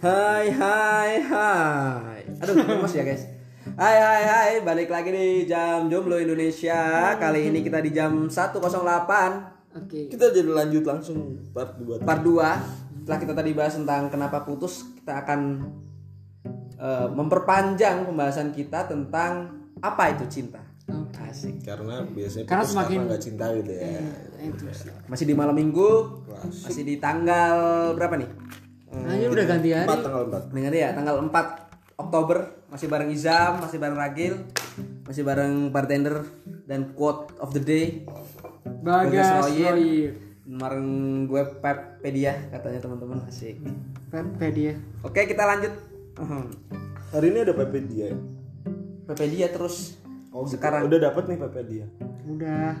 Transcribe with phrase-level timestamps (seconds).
[0.00, 2.20] Hai hai hai.
[2.40, 3.28] Aduh, lemes ya guys.
[3.76, 7.12] Hai hai hai, balik lagi di jam jomblo Indonesia.
[7.20, 10.10] Kali ini kita di jam 108 Oke.
[10.10, 13.04] Kita jadi lanjut langsung part 2 part 2.
[13.04, 15.40] Setelah kita tadi bahas tentang kenapa putus, kita akan
[16.74, 20.64] eh, memperpanjang pembahasan kita tentang apa itu cinta.
[21.20, 21.62] Asik.
[21.62, 23.84] Karena biasanya Karena putus semakin- karena nggak cinta gitu ya.
[24.42, 24.64] Itu.
[25.06, 25.90] Masih di malam minggu,
[26.64, 27.54] masih di tanggal
[27.94, 28.39] berapa nih?
[28.90, 29.86] Hanya udah ganti hari.
[29.86, 30.54] 4 tanggal 4.
[30.54, 32.38] Dengar ya, tanggal 4 Oktober
[32.70, 34.34] masih bareng Izam, masih bareng Ragil,
[35.04, 36.24] masih bareng bartender
[36.64, 38.06] dan quote of the day
[38.80, 39.76] Bagas Royer.
[40.50, 40.88] Bareng
[41.30, 43.62] gue Peppedia katanya teman-teman asik.
[44.10, 44.74] Pepe dia.
[45.06, 45.70] Oke, kita lanjut.
[47.14, 48.10] Hari ini ada PP dia.
[49.06, 50.62] Peppedia terus Oh, gitu.
[50.62, 50.86] Sekarang.
[50.86, 51.86] udah dapat nih PP dia.
[52.26, 52.78] Udah.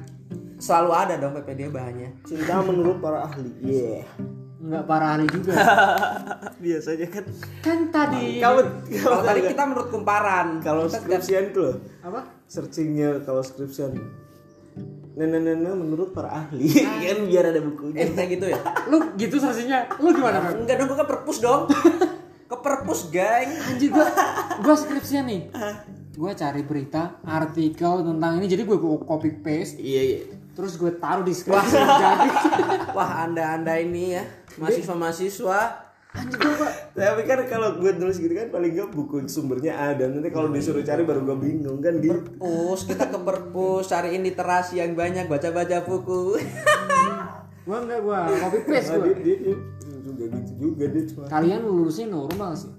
[0.60, 2.20] selalu ada dong Peppedia bahannya.
[2.22, 3.48] Cinta menurut para ahli.
[3.64, 4.04] Iya.
[4.60, 5.56] Nggak parah ahli juga.
[6.64, 7.24] Biasanya kan
[7.64, 8.38] kan tadi.
[8.38, 8.60] Kalau
[9.24, 12.20] tadi kita menurut kumparan, kalau skripsian tuh loh, Apa?
[12.44, 13.96] searchingnya kalau skripsian
[15.10, 16.70] nenek-nenek menurut para ahli
[17.08, 18.04] kan biar ada bukunya.
[18.04, 18.60] eh kayak gitu ya.
[18.88, 19.88] Lu gitu searchingnya.
[19.96, 20.64] Lu gimana, Bang?
[20.64, 21.62] Enggak dong, gue ke perpus dong.
[22.50, 23.48] ke perpus, geng.
[23.64, 24.06] Anjir gua
[24.60, 25.42] gua skripsian nih.
[26.14, 30.18] Gua cari berita, artikel tentang ini jadi gue copy paste Iya iya.
[30.52, 32.28] terus gue taruh di skripsi jadi
[32.92, 34.22] Wah, Anda-anda ini ya,
[34.60, 35.60] mahasiswa-mahasiswa
[36.10, 40.10] anjir gua gua Tapi kan kalau gue nulis gitu kan paling gak buku sumbernya ada.
[40.10, 42.18] Nanti kalau disuruh cari baru gue bingung kan gitu.
[42.18, 46.34] Perpus, kita ke perpus, cariin literasi yang banyak, baca-baca buku.
[47.66, 49.14] gua enggak gua copy paste Nah, gua.
[49.14, 52.72] dia, dia, dia juga gitu juga dia cuma Kalian lulusnya normal sih.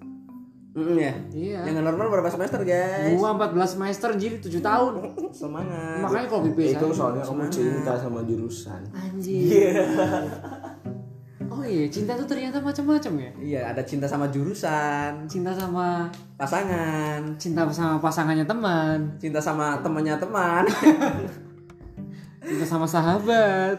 [0.72, 1.14] Mm, ya.
[1.36, 1.59] Iya.
[1.68, 3.20] Yang normal berapa semester, guys?
[3.20, 4.94] Gua 14 semester jadi 7 tahun.
[5.36, 6.00] Semangat.
[6.00, 6.80] Makanya copy paste.
[6.80, 8.82] itu soalnya kamu cinta sama jurusan.
[8.96, 9.76] Anjir.
[11.52, 13.32] Oh iya, cinta tuh ternyata macam-macam ya.
[13.36, 16.08] Iya, ada cinta sama jurusan, Cinta sama
[16.40, 20.64] pasangan, cinta sama pasangannya teman, cinta sama temannya teman.
[22.48, 23.78] cinta sama sahabat.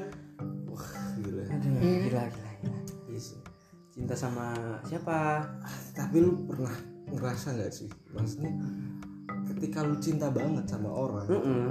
[1.17, 1.45] Gila.
[1.49, 1.99] Aduh, Iya.
[2.13, 2.79] gila, gila, gila.
[3.17, 3.41] Sih.
[3.89, 4.53] Cinta sama
[4.85, 5.41] siapa?
[5.97, 6.77] Tapi lu pernah
[7.09, 7.89] ngerasa nggak sih?
[8.13, 8.53] Maksudnya
[9.49, 11.25] ketika lu cinta banget sama orang,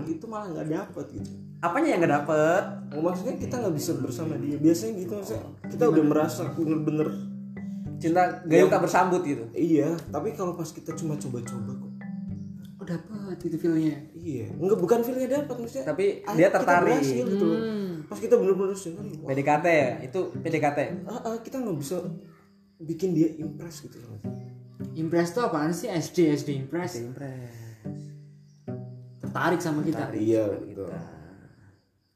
[0.10, 1.30] itu malah nggak dapet gitu.
[1.62, 2.64] Apanya yang gak dapet?
[2.98, 4.58] Oh, maksudnya kita nggak bisa bersama dia.
[4.58, 7.08] Biasanya gitu maksudnya kita udah merasa bener-bener
[8.02, 9.46] Cinta gayung tak bersambut gitu.
[9.54, 9.94] iya.
[10.10, 11.92] Tapi kalau pas kita cuma coba-coba kok.
[12.82, 13.94] Oh dapat itu feelnya.
[14.18, 15.86] Iya, enggak bukan feelnya dapat maksudnya.
[15.94, 16.98] Tapi ah, dia kita tertarik.
[16.98, 17.60] berhasil gitu loh.
[17.62, 17.94] Hmm.
[18.10, 19.92] Pas kita bener-bener wah, PDKT ya?
[20.02, 20.80] Itu PDKT.
[21.06, 22.02] ah, ah, kita nggak bisa
[22.82, 24.18] bikin dia impress gitu loh.
[24.98, 25.94] Impress tuh apaan sih?
[25.94, 26.98] SD SD impress.
[27.06, 27.54] Impres.
[29.22, 30.10] Tertarik sama kita.
[30.18, 30.90] Iya, betul.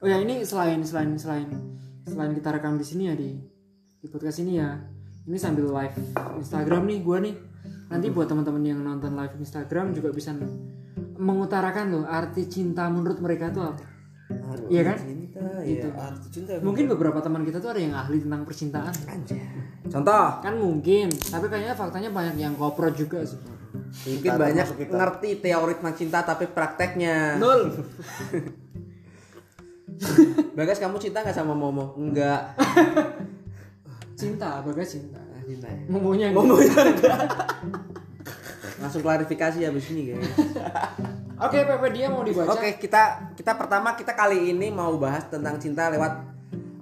[0.03, 1.47] Oh ya ini selain selain selain
[2.03, 3.31] selain kita rekam di sini ya di
[4.03, 4.75] di podcast ini ya.
[5.25, 5.95] Ini sambil live
[6.37, 7.33] Instagram nih gua nih.
[7.89, 10.35] Nanti buat teman-teman yang nonton live Instagram juga bisa
[11.15, 13.85] mengutarakan loh arti cinta menurut mereka tuh apa.
[14.67, 14.97] Iya kan?
[14.99, 15.87] Cinta, Gitu.
[15.87, 15.95] ya.
[15.95, 16.51] Arti cinta.
[16.59, 18.93] Mungkin beberapa teman kita tuh ada yang ahli tentang percintaan.
[19.07, 19.41] Anjir.
[19.85, 23.37] Contoh, Kan mungkin, tapi kayaknya faktanya banyak yang kopro juga sih.
[24.05, 27.39] mungkin banyak ngerti teori tentang cinta tapi prakteknya.
[27.39, 27.69] Nul.
[30.57, 31.95] Bagas kamu cinta nggak sama Momo?
[31.95, 32.55] Enggak.
[34.15, 35.19] Cinta, bagas cinta.
[35.19, 35.91] Ah, cinta ya.
[35.91, 36.31] Momonya
[38.79, 40.23] Langsung klarifikasi habis ini guys.
[41.35, 42.55] Oke, Pepe dia mau dibaca.
[42.55, 46.13] Oke, kita kita pertama kita kali ini mau bahas tentang cinta lewat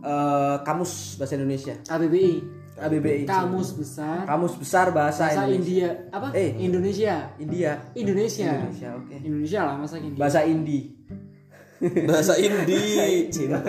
[0.06, 1.74] eh, kamus bahasa Indonesia.
[1.90, 2.62] KBBI.
[2.74, 3.30] KBBI.
[3.30, 5.90] Kamus besar Kamus besar bahasa, bahasa Indonesia.
[5.90, 6.14] India.
[6.14, 6.28] Apa?
[6.34, 6.50] Eh.
[6.58, 7.16] Indonesia.
[7.38, 7.72] India.
[7.94, 8.50] Indonesia.
[8.50, 9.16] Indonesia, oke.
[9.22, 10.22] Indonesia lah masa India.
[10.22, 10.80] Bahasa Indi.
[12.08, 12.80] Bahasa Indi
[13.28, 13.60] cinta.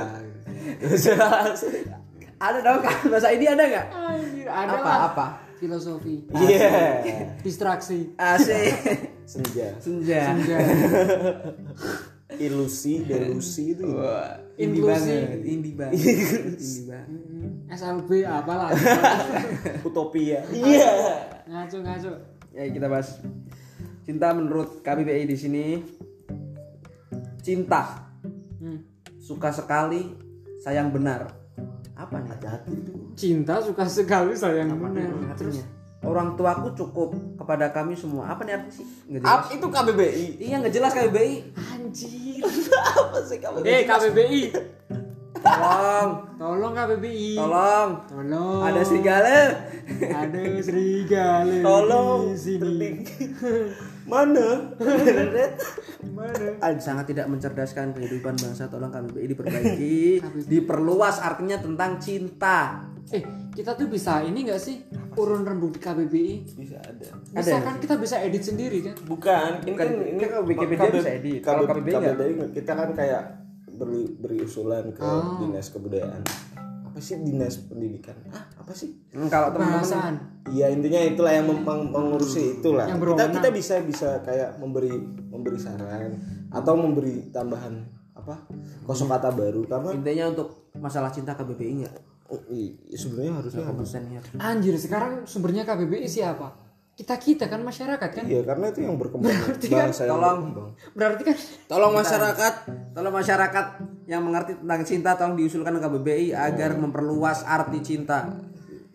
[2.39, 3.87] ada dong kan bahasa Indi ada nggak?
[3.91, 5.01] Anjir, ada Apa lah.
[5.11, 5.27] apa?
[5.57, 6.27] Filosofi.
[6.35, 7.39] Iya.
[7.41, 8.13] Distraksi.
[8.15, 8.75] Asik.
[9.25, 9.69] Senja.
[9.81, 10.21] Senja.
[10.35, 10.59] Senja.
[12.35, 13.87] Ilusi, delusi itu.
[13.95, 15.41] Wah, Indi banget.
[15.47, 15.95] Indi banget.
[16.03, 17.09] Indi banget.
[17.71, 18.75] SLB apalah.
[19.87, 20.43] Utopia.
[20.51, 20.91] Iya.
[21.49, 22.13] ngaco ngaco.
[22.53, 23.19] Ya kita bahas
[24.05, 25.65] cinta menurut KBBI di sini.
[27.41, 28.04] Cinta
[28.65, 28.81] Hmm.
[29.21, 30.17] suka sekali,
[30.59, 31.29] sayang benar.
[31.93, 32.33] Apa nih?
[32.33, 32.97] Hati-hati tuh.
[33.13, 35.13] Cinta suka sekali sayang benar.
[35.37, 35.61] Terus
[36.01, 38.33] orang tuaku cukup kepada kami semua.
[38.33, 38.87] Apa nih artinya sih?
[39.07, 39.45] Nggak jelas.
[39.53, 40.27] Itu KBBI.
[40.41, 41.35] Iya nggak jelas KBBI.
[41.55, 42.41] Anjir.
[42.99, 43.69] Apa sih KBBI?
[43.69, 44.43] Eh KBBI.
[45.45, 47.37] Tolong, Tolong KBBI.
[47.37, 47.91] tolong.
[48.09, 48.61] Tolong.
[48.65, 49.39] Ada serigala.
[50.01, 51.57] Ada serigala.
[51.61, 52.21] Tolong.
[52.33, 52.91] di sini.
[54.05, 54.77] Mana?
[56.05, 56.77] Mana?
[56.77, 59.99] sangat tidak mencerdaskan kehidupan bangsa tolong KBBI diperbaiki
[60.53, 63.21] diperluas artinya tentang cinta Eh,
[63.53, 64.81] kita tuh bisa ini gak sih?
[65.15, 69.77] urun rembuk di KBBI bisa ada bisa kan kita bisa edit sendiri kan bukan ini
[69.79, 71.39] kan ini kan Wikipedia bisa edit.
[71.39, 72.17] Kalau KBBI KBBI nggak.
[72.19, 73.23] KBBI kita kan kayak
[73.71, 75.39] beri, beri usulan ke Oh.
[75.39, 76.23] dinas kebudayaan
[76.95, 78.15] apa sih dinas pendidikan?
[78.31, 78.95] Ah apa sih?
[79.11, 80.15] Hmm, kalau teman-teman
[80.47, 82.87] Iya intinya itulah yang mem- meng- mengurusi itulah.
[82.87, 84.95] Yang kita kita bisa bisa kayak memberi
[85.27, 86.15] memberi saran
[86.49, 87.83] atau memberi tambahan
[88.15, 88.47] apa
[88.87, 89.67] kosakata baru.
[89.67, 91.95] Karena intinya untuk masalah cinta KBBI enggak
[92.27, 93.79] oh, i- sebenarnya harusnya harus.
[93.79, 96.51] konsennya anjir sekarang sumbernya KBBI siapa
[96.95, 100.39] kita kita kan masyarakat kan Iya karena itu yang berkembang Berarti kan tolong.
[100.47, 100.69] berkembang.
[100.93, 101.37] berarti kan
[101.67, 102.55] tolong masyarakat
[102.95, 103.67] tolong masyarakat
[104.05, 108.31] yang mengerti tentang cinta tolong diusulkan ke KBBI agar memperluas arti cinta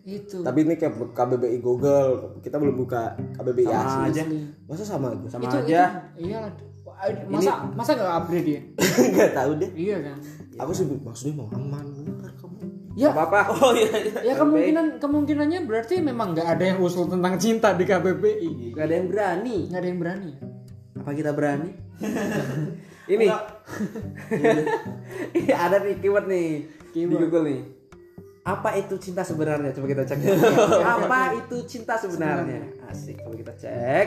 [0.02, 2.08] itu Tapi ini kayak KBBI Google
[2.40, 4.08] kita belum buka KBBI sama asli.
[4.08, 4.22] aja
[4.64, 5.26] Masa sama aja?
[5.28, 5.82] sama itu, aja
[6.16, 6.40] itu iya
[7.26, 8.60] masa masa nggak upgrade ya
[9.08, 9.70] Enggak tahu deh.
[9.72, 10.16] iya kan
[10.58, 11.84] Aku sih maksudnya mau aman.
[12.98, 13.14] Ya.
[13.14, 13.90] Apa apa oh iya
[14.22, 18.94] ya kemungkinan kemungkinannya berarti memang nggak ada yang usul tentang cinta di KBBI gak ada
[18.94, 19.56] yang berani.
[19.70, 20.38] Nggak ada yang berani ya?
[21.00, 21.70] Apa kita berani?
[23.10, 23.26] Ini.
[25.36, 26.50] Ini ada nih keyword nih.
[26.94, 27.60] Di Google nih.
[28.46, 29.74] Apa itu cinta sebenarnya?
[29.74, 30.18] Coba kita cek.
[30.80, 32.70] Apa itu cinta sebenarnya?
[32.86, 34.06] Asik kalau kita cek.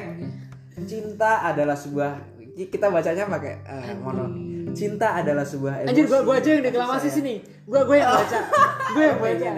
[0.87, 2.17] Cinta adalah sebuah
[2.53, 4.25] kita bacanya pakai eh, mono
[4.73, 6.25] cinta adalah sebuah Anjir gua emosi.
[6.25, 7.33] gua aja yang deklamasi sini.
[7.63, 8.39] Gua gua yang baca.
[8.91, 9.49] Gua yang baca.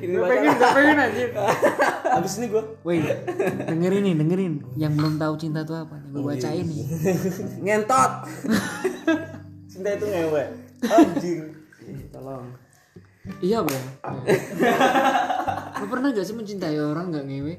[0.00, 1.28] Ini Gua pengen gua pengen anjir.
[2.16, 2.98] Habis ini gua Woi,
[3.66, 4.52] dengerin nih, dengerin.
[4.74, 6.84] Yang belum tahu cinta itu apa nih, gua bacain nih.
[7.64, 8.12] ngentot
[9.70, 10.42] cinta itu ngewe.
[10.80, 11.40] Anjing.
[12.08, 12.46] Tolong
[13.38, 13.78] Iya, Bro.
[15.76, 17.54] Lu pernah gak sih mencintai orang gak ngewe?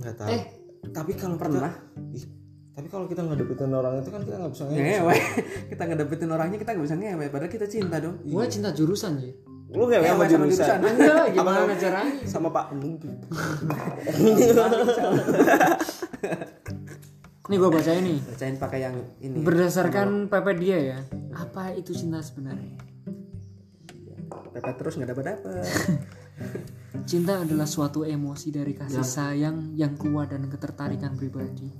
[0.00, 0.28] Enggak tahu.
[0.32, 0.42] Eh,
[0.90, 1.70] tapi kalau pernah.
[2.10, 2.24] ih,
[2.70, 5.14] tapi kalau kita ngedeketin orang itu kan kita nggak bisa ngewe.
[5.74, 9.32] kita ngedapetin orangnya kita nggak bisa ngewe padahal kita cinta dong gua cinta jurusan ya.
[9.70, 10.78] Lu ngewe sama jurusan.
[10.78, 10.78] jurusan.
[10.82, 12.14] Enggak, gimana caranya?
[12.26, 12.74] Sama Pak.
[17.50, 18.22] Nih gua bacain nih.
[18.22, 21.02] bacain pakai yang ini Berdasarkan PP dia ya.
[21.34, 22.90] Apa itu cinta sebenarnya?
[24.50, 25.62] pepet terus nggak dapat dapat
[27.10, 31.70] Cinta adalah suatu emosi dari kasih sayang yang kuat dan ketertarikan pribadi.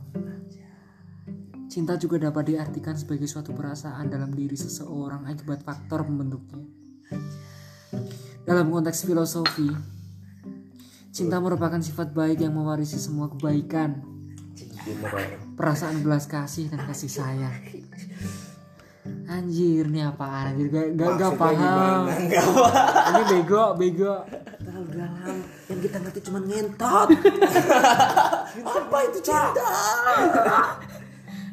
[1.71, 6.67] Cinta juga dapat diartikan sebagai suatu perasaan dalam diri seseorang akibat faktor pembentuknya.
[8.43, 9.71] Dalam konteks filosofi,
[11.15, 14.03] cinta merupakan sifat baik yang mewarisi semua kebaikan,
[15.55, 17.55] perasaan belas kasih dan kasih sayang.
[19.31, 20.75] Anjir, nih apaan anjir?
[20.75, 22.11] Gak, gak, gak paham.
[23.15, 24.15] Ini bego, bego.
[24.91, 25.39] dalam
[25.71, 27.09] yang kita ngerti cuma ngentot
[28.75, 29.71] apa itu cinta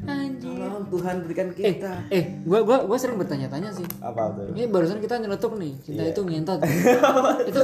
[0.04, 0.54] Anjir.
[0.54, 3.88] tolong Tuhan berikan Eh, kita eh, gua gua gua sering bertanya-tanya sih.
[3.98, 4.54] Apa tuh?
[4.54, 6.60] Ini barusan kita nyeletuk nih, cinta itu ngentot.
[7.50, 7.62] itu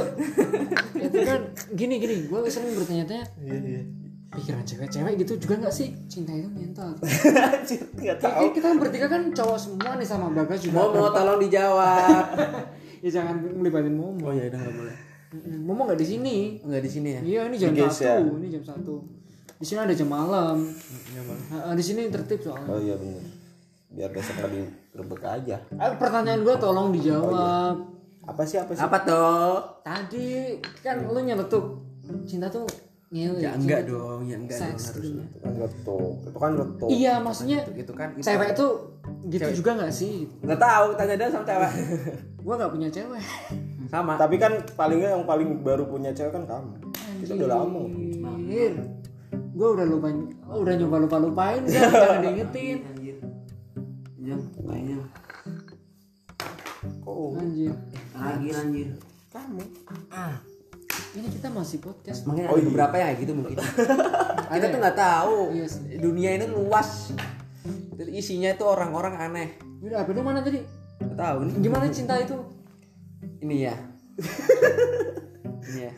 [0.96, 1.40] itu kan
[1.72, 3.82] gini gini, gua sering bertanya-tanya Iya iya.
[4.30, 6.98] pikiran cewek-cewek gitu juga nggak sih cinta itu ngentot?
[7.94, 8.34] Nggak tahu.
[8.34, 10.74] Kayak kita bertiga kan cowok semua nih sama Bagas juga.
[10.82, 12.24] Momo tolong dijawab
[13.04, 14.26] ya jangan melibatin Momo.
[14.26, 14.96] oh ya udah nggak boleh
[15.60, 16.36] Momo nggak di sini.
[16.62, 18.94] nggak di sini ya Iya ini jam satu, ini jam satu.
[19.64, 20.60] Di sini ada jam malam.
[21.48, 22.68] Nah, di sini tertib soalnya.
[22.68, 23.24] Oh iya bener.
[23.88, 25.56] Biar besok nggak digerebek aja.
[25.56, 27.80] Eh, pertanyaan gua tolong dijawab.
[28.28, 28.84] Apa sih apa sih?
[28.84, 31.80] apa tuh Tadi kan lu nyeletuk
[32.28, 32.68] cinta tuh
[33.08, 33.40] ngewe.
[33.40, 35.16] ya enggak dong ya enggak dong Seks gitu.
[35.16, 35.52] Itu kan.
[36.20, 36.52] Itu kan.
[36.92, 38.72] Iya, maksudnya itu kan itu cewek tuh
[39.32, 40.28] gitu juga nggak sih?
[40.44, 41.72] nggak tahu tanya dia sama cewek
[42.44, 43.24] Gua nggak punya cewek.
[43.88, 46.68] sama Tapi kan paling nggak yang paling baru punya cewek kan kamu.
[47.24, 47.80] Kita udah lama.
[48.28, 49.03] Anjir.
[49.54, 50.08] Gua udah lupa,
[50.44, 52.76] oh, udah nyoba lupa lupain kan, jangan diingetin.
[52.84, 53.16] anjir
[54.18, 54.98] yang kayaknya
[57.04, 57.70] Oh, Anjir.
[58.12, 58.88] lagi anjir
[59.28, 59.62] kamu.
[61.14, 62.24] Ini kita masih podcast.
[62.24, 62.68] makanya Oh, ada iya.
[62.68, 63.56] beberapa yang kayak gitu mungkin
[64.50, 65.82] kita tuh nggak tahu Iya sih.
[65.96, 67.14] dunia ini luas
[67.94, 70.58] Dan isinya itu orang-orang aneh Udah, apa lu mana tadi?
[70.98, 72.34] nggak tahu nih Gimana cinta itu?
[73.40, 73.74] ini ya
[75.68, 75.92] ini ya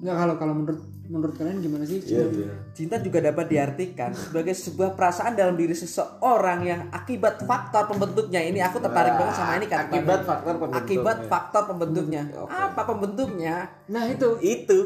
[0.00, 0.80] Nggak kalau kalau menurut
[1.12, 2.00] menurut kalian gimana sih?
[2.00, 2.48] Iya iya.
[2.72, 8.40] Cinta juga dapat diartikan sebagai sebuah perasaan dalam diri seseorang yang akibat faktor pembentuknya.
[8.40, 10.88] Ini aku tertarik banget sama ini kata Akibat faktor pembentuknya.
[10.88, 12.22] Akibat faktor pembentuknya.
[12.48, 13.54] Apa pembentuknya?
[13.92, 14.78] Nah itu Itu.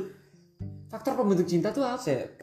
[0.86, 2.02] faktor pembentuk cinta tuh apa?
[2.02, 2.34] Se-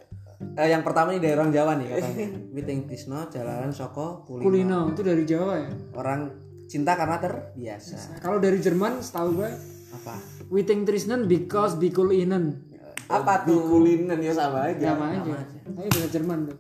[0.56, 2.28] eh, yang pertama ini dari orang Jawa nih katanya.
[2.56, 4.44] Witing Tisno Jalanan Soko Kulino.
[4.48, 5.70] Kulino itu dari Jawa ya.
[5.96, 6.22] Orang
[6.68, 8.18] cinta karena terbiasa.
[8.24, 9.50] Kalau dari Jerman setahu gue
[9.94, 10.18] Apa?
[10.50, 12.73] Witing Trisnan because bikulinen.
[13.10, 13.60] Apa tuh?
[13.68, 14.96] Kulinan ya sama aja.
[14.96, 15.34] Sama aja.
[15.64, 16.58] Tapi bahasa Jerman tuh.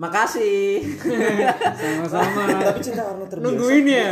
[0.00, 0.84] Makasih.
[1.80, 2.42] Sama-sama.
[2.72, 3.44] Tapi cinta karena terbiasa.
[3.44, 4.08] Nungguin ya.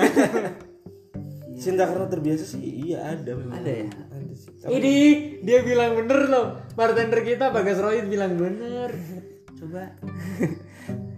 [1.56, 3.56] Cinta karena terbiasa sih iya ada memang.
[3.56, 3.88] Ada ya?
[3.88, 4.50] Ada sih.
[4.68, 4.94] Ini
[5.40, 6.46] dia bilang bener loh.
[6.76, 8.92] Bartender kita Bagas Rohit bilang bener.
[9.56, 9.96] Coba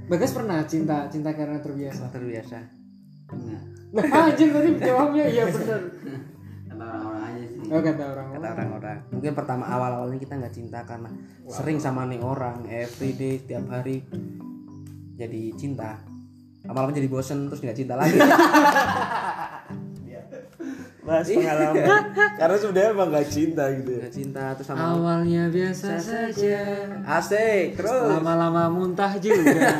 [0.08, 2.08] Bagas pernah cinta cinta karena terbiasa.
[2.14, 2.58] terbiasa.
[3.28, 3.62] Enggak.
[3.88, 5.80] Nah, anjir tadi jawabnya iya bener.
[7.68, 8.26] Oh kata orang.
[8.32, 8.98] Kata orang-orang.
[9.12, 11.08] Mungkin pertama awal-awalnya kita nggak cinta karena
[11.46, 14.02] sering sama nih orang everyday tiap hari
[15.14, 16.00] jadi cinta.
[16.64, 18.18] Lama-lama jadi bosen terus nggak cinta lagi.
[21.00, 22.04] Bahas pengalaman.
[22.36, 24.04] Karena sebenarnya emang gak cinta gitu ya.
[24.04, 26.60] Nggak cinta terus sama Awalnya biasa saja.
[27.16, 28.12] asik terus.
[28.12, 29.48] Lama-lama muntah juga.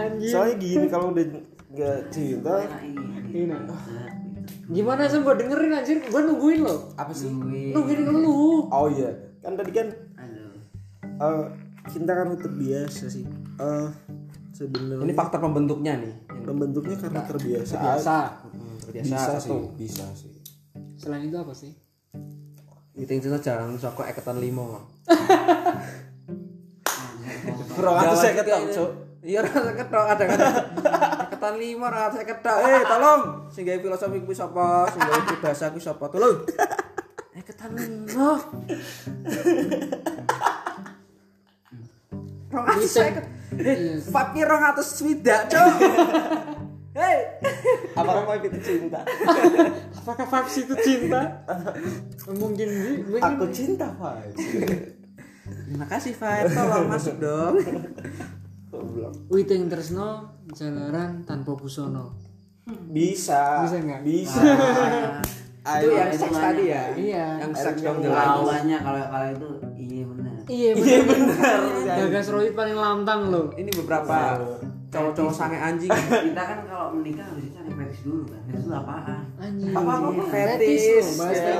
[0.00, 0.32] Anjir.
[0.32, 1.24] Soalnya gini kalau udah
[1.76, 3.52] gak cinta Nah, ini.
[4.70, 5.98] Gimana sih gua dengerin anjir?
[6.08, 6.94] Gua nungguin lo.
[6.94, 7.26] apa sih?
[7.26, 7.74] Nungguin.
[7.74, 8.70] Nungguin lu.
[8.70, 9.10] Oh iya,
[9.42, 9.88] kan tadi kan
[10.18, 10.54] Aduh.
[11.02, 11.44] eh,
[11.90, 13.24] cinta karena terbiasa sih.
[13.58, 13.88] Eh
[14.54, 16.14] sebenarnya Ini faktor pembentuknya nih.
[16.30, 17.74] Yang membentuknya karena terbiasa.
[17.80, 18.16] Biasa.
[18.46, 20.32] Hmm, terbiasa Bisa sih, bisa sih.
[21.00, 21.72] Selain itu apa sih?
[22.94, 24.84] Itu itu jarang soko eketan limo.
[27.72, 29.09] Kurang atau saya ketemu, Cuk.
[29.20, 30.38] Iya rasa ketok ada kan.
[31.28, 32.56] Eketan limo rasa ketok.
[32.64, 33.20] Eh tolong
[33.52, 34.88] sing gawe filosofi kuwi sapa?
[34.88, 36.04] Sing gawe bahasa kuwi sapa?
[36.08, 36.48] Tolong.
[37.36, 38.30] Eketan limo.
[42.50, 43.24] Rong atus seket.
[43.60, 45.70] Eh, fakir rong atus swidak, Cuk.
[46.90, 47.18] Hei.
[47.94, 49.06] Apakah mau itu cinta?
[49.94, 51.46] Apakah vibes itu cinta?
[52.34, 52.68] mungkin
[53.06, 54.34] mungkin Aku cinta, Pak.
[54.34, 56.50] Terima kasih, Fai.
[56.50, 57.54] Tolong masuk dong.
[59.30, 62.14] Witing Tresno jalaran tanpa busono.
[62.94, 63.66] Bisa.
[63.66, 64.00] Bisa nggak?
[64.06, 64.40] Bisa.
[65.60, 66.44] Itu yang itu seks banyak.
[66.46, 66.84] tadi ya?
[66.94, 67.26] Iya.
[67.42, 70.32] Yang seks dong banyak kalau kalau itu iya benar.
[70.48, 70.70] Iya
[71.04, 71.58] benar.
[72.06, 73.46] Bagas Rohit paling lantang loh.
[73.58, 74.16] Ini beberapa
[74.90, 75.90] cowok-cowok sange anjing.
[75.90, 78.40] Kita kan kalau menikah harus cari fetish dulu kan.
[78.50, 79.22] Fetish itu apaan?
[79.38, 79.74] Anjing.
[79.74, 81.06] Apa-apa Fetis fetis.
[81.06, 81.54] loh, bahas Ya?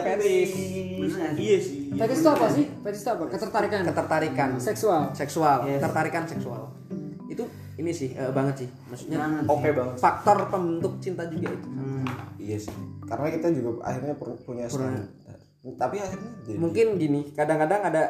[1.36, 1.78] Iya sih.
[1.94, 2.64] Fetis itu apa sih?
[2.82, 3.24] Fetis itu apa?
[3.30, 3.80] Ketertarikan.
[3.86, 5.02] Ketertarikan Seksual.
[5.14, 6.70] seksual, ketertarikan seksual.
[7.30, 7.46] Itu
[7.78, 8.68] ini sih eh, banget sih.
[8.90, 9.74] Maksudnya Oke sih.
[9.78, 9.96] banget.
[10.02, 11.68] faktor pembentuk cinta juga itu.
[11.70, 12.02] Hmm.
[12.36, 12.74] Iya sih.
[13.06, 15.06] Karena kita juga akhirnya punya standar.
[15.60, 18.02] Tapi akhirnya jadi Mungkin gini, kadang-kadang ada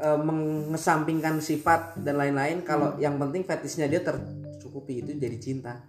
[0.00, 5.84] eh, mengesampingkan sifat dan lain-lain kalau yang penting fetisnya dia tercukupi itu jadi cinta.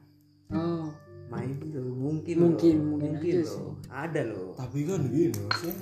[0.52, 0.92] Oh.
[1.32, 3.00] Main loh, mungkin Mungkin, loh.
[3.00, 3.74] mungkin mungkin loh.
[3.90, 4.54] Ada loh.
[4.54, 5.75] tapi kan gini maksudnya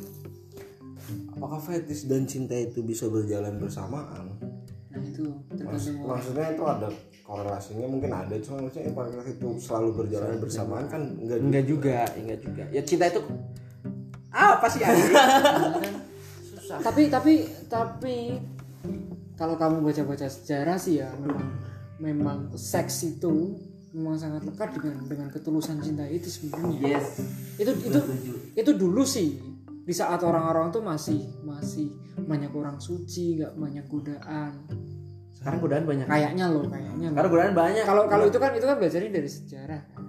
[1.35, 4.31] apakah fetish dan cinta itu bisa berjalan bersamaan
[4.91, 5.23] Nah itu
[5.55, 6.87] tergantung maksudnya itu ada
[7.23, 11.47] korelasinya mungkin ada cuma maksudnya apakah itu selalu berjalan bersamaan kan enggak juga.
[11.47, 12.63] Enggak juga, enggak juga.
[12.75, 13.21] Ya cinta itu
[14.31, 14.79] apa sih?
[14.83, 16.77] Susah.
[16.87, 17.33] tapi tapi
[17.71, 18.15] tapi
[19.39, 21.47] kalau kamu baca-baca sejarah sih ya memang
[21.97, 23.55] memang seks itu
[23.91, 27.19] memang sangat lekat dengan dengan ketulusan cinta itu sebenarnya Yes.
[27.59, 27.99] itu itu
[28.55, 29.35] itu dulu sih
[29.81, 31.89] di saat orang-orang tuh masih masih
[32.21, 34.53] banyak orang suci nggak banyak godaan
[35.33, 36.05] Sekarang godaan banyak.
[36.05, 37.13] kayaknya loh kayaknya loh.
[37.17, 37.83] Sekarang godaan banyak.
[37.83, 40.03] kalau kalau itu kan itu kan belajarnya dari sejarah kan.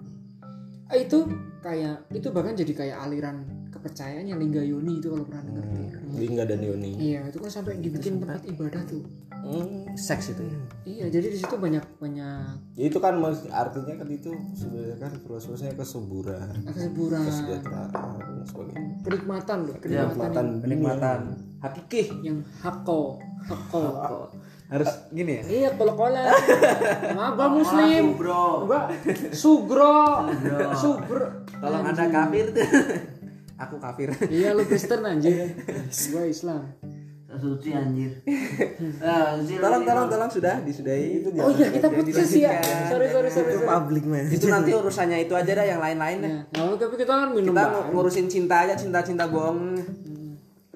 [0.93, 1.19] Ah, itu
[1.65, 3.37] kayak itu bahkan jadi kayak aliran
[3.73, 6.21] kepercayaan yang Lingga Yoni itu kalau pernah dengar tuh.
[6.21, 9.01] Lingga dan Yoni iya itu kan sampai dibikin tempat ibadah tuh
[9.43, 9.93] hmm.
[9.99, 10.59] seks itu ya.
[10.87, 13.19] iya jadi di situ banyak banyak Ya itu kan
[13.51, 21.21] artinya kan itu sebenarnya kan prosesnya kesuburan keseburan kesejahteraan sebagainya kenikmatan loh kenikmatan kenikmatan Kenikmatan.
[21.63, 22.03] Hakiki.
[22.27, 24.27] yang, hako hako
[24.67, 25.43] Harus gini ya.
[25.47, 26.33] iya kalau kola
[27.13, 28.65] maaf gua muslim bro.
[28.65, 28.89] gua
[29.31, 30.27] sugro
[30.73, 31.29] sugro
[31.63, 32.67] Tolong anda kafir tuh.
[33.63, 34.11] Aku kafir.
[34.27, 35.55] iya lu Kristen anjir
[36.11, 36.67] gua Islam
[37.33, 38.13] Suci anjir.
[39.03, 41.25] Ah, suci tolong tolong tolong sudah disudahi.
[41.39, 42.61] oh iya kita putus ya
[42.91, 43.67] sorry sorry sorry, sorry.
[43.67, 46.31] public man Itu nanti urusannya itu aja dah yang lain-lain dah.
[46.31, 49.81] Nah, nah, tapi kita kan minum Kita ngurusin cinta aja, cinta-cinta bohong.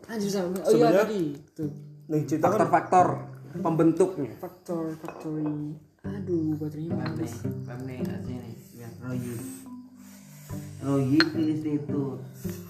[0.06, 0.54] Anjir sama.
[0.64, 1.34] Oh iya tadi.
[1.52, 1.70] Tuh.
[2.06, 3.06] nih cerita kan Faktor-faktor
[3.60, 4.30] pembentuknya.
[4.38, 5.74] Faktor factory.
[6.06, 8.30] Aduh, baterainya Pam nih, mati.
[8.30, 8.50] sini.
[8.78, 9.34] Biar Royu.
[10.86, 12.02] Royu pilih itu.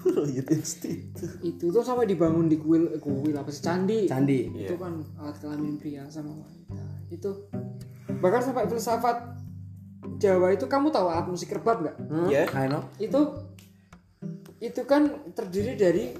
[0.07, 4.09] Royal Institute Itu tuh sampai dibangun di kuil eh, kuil apa sih candi.
[4.09, 4.49] Candi.
[4.53, 6.81] Itu kan alat kelamin pria sama wanita.
[7.13, 7.51] Itu
[8.23, 9.37] bahkan sampai filsafat
[10.17, 11.95] Jawa itu kamu tahu alat musik kerbau nggak?
[12.09, 12.27] Hmm?
[12.31, 12.49] Ya.
[12.57, 12.81] I know.
[12.97, 13.37] Itu
[14.57, 16.17] itu kan terdiri dari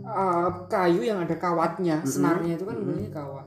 [0.00, 3.46] uh, kayu yang ada kawatnya, senarnya itu kan sebenarnya kawat.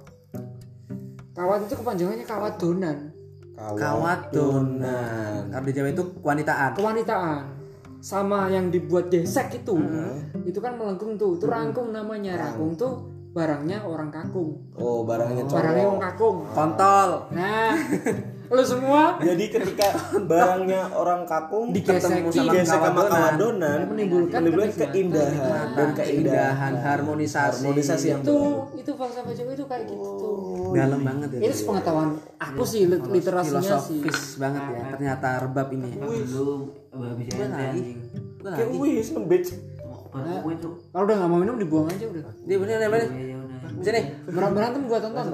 [1.33, 3.14] Kawat itu kepanjangannya kawat donan.
[3.55, 5.47] Kawat donan.
[5.47, 6.71] Kalau di Jawa itu kewanitaan.
[6.75, 7.43] kewanitaan.
[8.03, 9.79] Sama yang dibuat desek itu.
[10.45, 11.39] Itu kan melengkung tuh.
[11.39, 12.37] Itu rangkung namanya.
[12.37, 12.77] Rangkung.
[12.77, 14.55] Tuh barangnya orang kakung.
[14.79, 15.55] Oh barangnya cowok.
[15.59, 16.37] barangnya orang kakung.
[16.55, 17.09] Kontol.
[17.35, 17.75] nah
[18.45, 19.87] Lu semua Jadi ketika
[20.21, 25.33] barangnya orang kakung Digesek, ketemu sama digesek sama kawadonan, kawadonan menimbulkan menimbulkan keindahan
[25.73, 28.37] dan keindahan keindahan harmonisasi harmonisasi yang itu
[28.75, 30.71] itu falsafah Jawa itu kayak gitu tuh.
[30.71, 33.99] dalam banget ya Ini sepengetahuan aku sih lit- literasinya sih.
[34.01, 36.47] filosofis banget ya ternyata rebab ini Dulu
[36.95, 37.97] habis anjing.
[38.45, 39.43] Kayak wih sembit.
[40.87, 42.23] Kalau udah nggak mau minum dibuang aja udah.
[42.41, 43.09] Dia bener ya bener.
[43.75, 43.77] Ya.
[43.77, 44.05] Bisa nih.
[44.25, 45.25] Beran- Berantem gua tonton.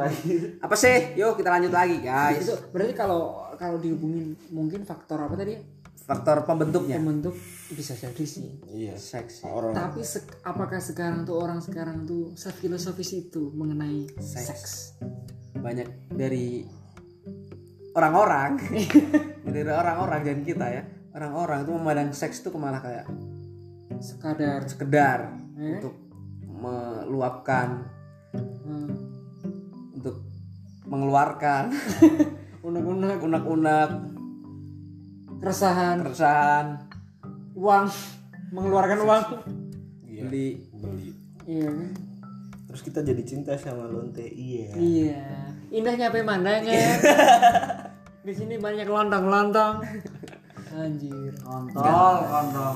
[0.57, 1.13] Apa sih?
[1.13, 2.41] Yuk kita lanjut lagi guys.
[2.41, 3.21] Itu berarti kalau
[3.53, 5.55] kalau dihubungin mungkin faktor apa tadi?
[6.01, 6.98] Faktor pembentuknya.
[6.98, 7.38] Pembentuk
[7.69, 8.57] bisa jadi sih.
[8.67, 9.45] iya Seks.
[9.45, 14.98] orang Tapi sek- apakah sekarang tuh orang sekarang tuh filosofis itu mengenai seks?
[15.53, 16.65] Banyak dari
[17.91, 18.57] orang-orang
[19.45, 23.05] dari orang-orang dan kita ya orang-orang itu memandang seks itu malah kayak
[24.00, 25.19] Sekadar sekedar
[25.53, 25.77] Eh?
[25.77, 25.93] untuk
[26.51, 27.86] meluapkan
[28.35, 28.89] hmm,
[29.95, 30.23] untuk
[30.88, 31.71] mengeluarkan.
[32.67, 33.89] Unek-unek, unek-unek.
[35.41, 36.65] Keresahan, keresahan.
[37.57, 37.89] Uang,
[38.53, 39.23] mengeluarkan uang.
[40.05, 40.61] beli.
[40.77, 41.09] Beli.
[41.50, 41.71] Iya.
[42.71, 44.71] Terus kita jadi cinta sama lonte iya.
[44.77, 45.25] Iya.
[45.73, 46.97] Indahnya pemandangan.
[48.27, 49.81] Di sini banyak lontong-lontong.
[50.71, 51.35] Anjir.
[51.43, 52.75] Kontol, kontol.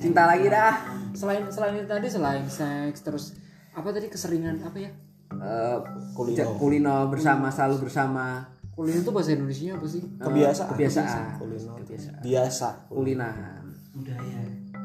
[0.00, 0.72] cinta lagi dah.
[1.12, 3.36] Selain selain itu tadi selain seks terus
[3.76, 4.90] apa tadi keseringan apa ya?
[5.36, 5.78] Eh,
[6.16, 6.56] Kulino.
[6.56, 8.48] kulino bersama selalu bersama.
[8.72, 10.02] Kuliner itu bahasa Indonesia apa sih?
[10.16, 10.68] kebiasaan.
[10.72, 11.24] kebiasaan.
[11.36, 11.72] Kulino.
[11.84, 12.20] Kebiasaan.
[12.24, 12.68] Biasa.
[12.88, 13.64] Kulinahan
[13.96, 14.40] Budaya.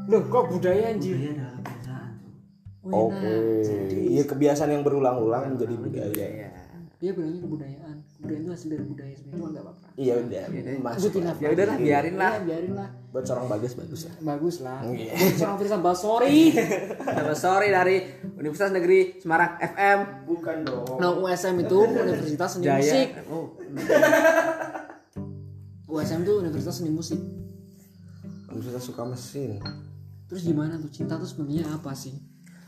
[0.08, 1.16] Loh, kok budaya anjir?
[1.16, 2.12] Budaya adalah kebiasaan
[2.90, 3.36] oke.
[3.92, 6.28] Iya kebiasaan yang berulang-ulang menjadi budaya.
[6.48, 6.50] ya
[7.02, 7.96] Dia bilangnya kebudayaan.
[8.14, 9.88] Kebudayaan itu hasil dari budaya sebenarnya cuma enggak apa-apa.
[9.98, 10.42] iya udah
[10.80, 11.40] masuk Sebutin apa?
[11.40, 12.90] ya udahlah biarin lah Iya, biarin lah.
[13.10, 14.80] buat seorang bagus bagus lah Bagus lah.
[14.86, 15.12] Iya.
[15.12, 16.42] Buat seorang Firsa Basori.
[17.36, 17.96] Sorry dari
[18.36, 23.08] Universitas Negeri Semarang FM bukan dong Nah, USM itu Universitas Seni Jaya Musik.
[23.28, 23.46] oh
[25.92, 27.20] USM itu Universitas Seni Musik.
[28.48, 29.58] Universitas suka mesin
[30.26, 32.16] Terus gimana tuh cinta tuh sebenarnya apa sih?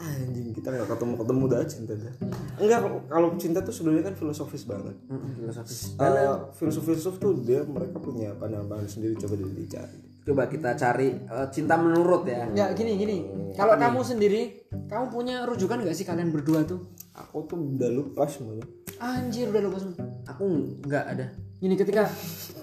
[0.01, 2.13] Anjing kita nggak ketemu ketemu dah cinta dah.
[2.59, 2.79] Enggak
[3.09, 4.95] kalau cinta tuh sebenarnya kan filosofis banget.
[5.37, 5.79] Filosofis.
[5.99, 9.99] Eh, filsuf-filsuf tuh dia mereka punya pandangan sendiri coba dulu dicari.
[10.23, 12.49] Coba kita cari eh, cinta menurut ya.
[12.51, 13.17] Ya gini gini.
[13.53, 16.81] Kalau kamu sendiri, kamu punya rujukan gak sih kalian berdua tuh?
[17.13, 18.65] aku tuh udah lupa semuanya.
[18.97, 20.01] Anjir udah lupa semua.
[20.25, 20.43] aku
[20.81, 21.25] nggak ada.
[21.61, 22.09] Gini ketika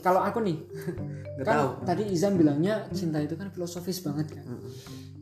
[0.02, 0.58] kalau aku nih,
[1.38, 1.68] nggak kan tahu.
[1.86, 4.44] tadi Izam bilangnya cinta itu kan filosofis banget kan.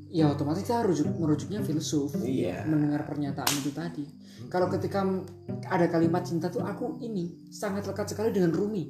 [0.09, 2.17] Ya otomatis kita rujuk merujuknya filsuf.
[2.19, 2.65] Iya.
[2.65, 4.05] Mendengar pernyataan itu tadi.
[4.47, 5.05] Kalau ketika
[5.65, 8.89] ada kalimat cinta tuh aku ini sangat lekat sekali dengan Rumi.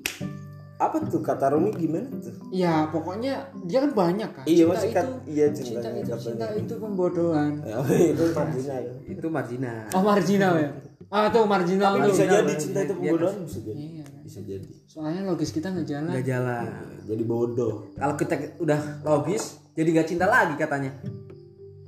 [0.79, 4.45] apa tuh kata Rumi gimana tuh Ya pokoknya dia kan banyak kan.
[4.47, 7.53] Iya, cinta itu, kat- iya, cinta cintanya itu cinta itu pembodohan.
[7.67, 7.77] Ya,
[8.07, 10.71] itu marginal itu marginal Oh marginal ya.
[11.11, 12.15] Ah tuh marginal tuh.
[12.15, 14.21] bisa jadi cinta itu pembodohan bisa jadi Iya kan.
[14.23, 16.11] bisa jadi Soalnya logis kita nggak jalan.
[16.15, 16.65] nggak jalan
[17.03, 20.91] jadi bodoh kalau kita udah logis jadi nggak cinta lagi katanya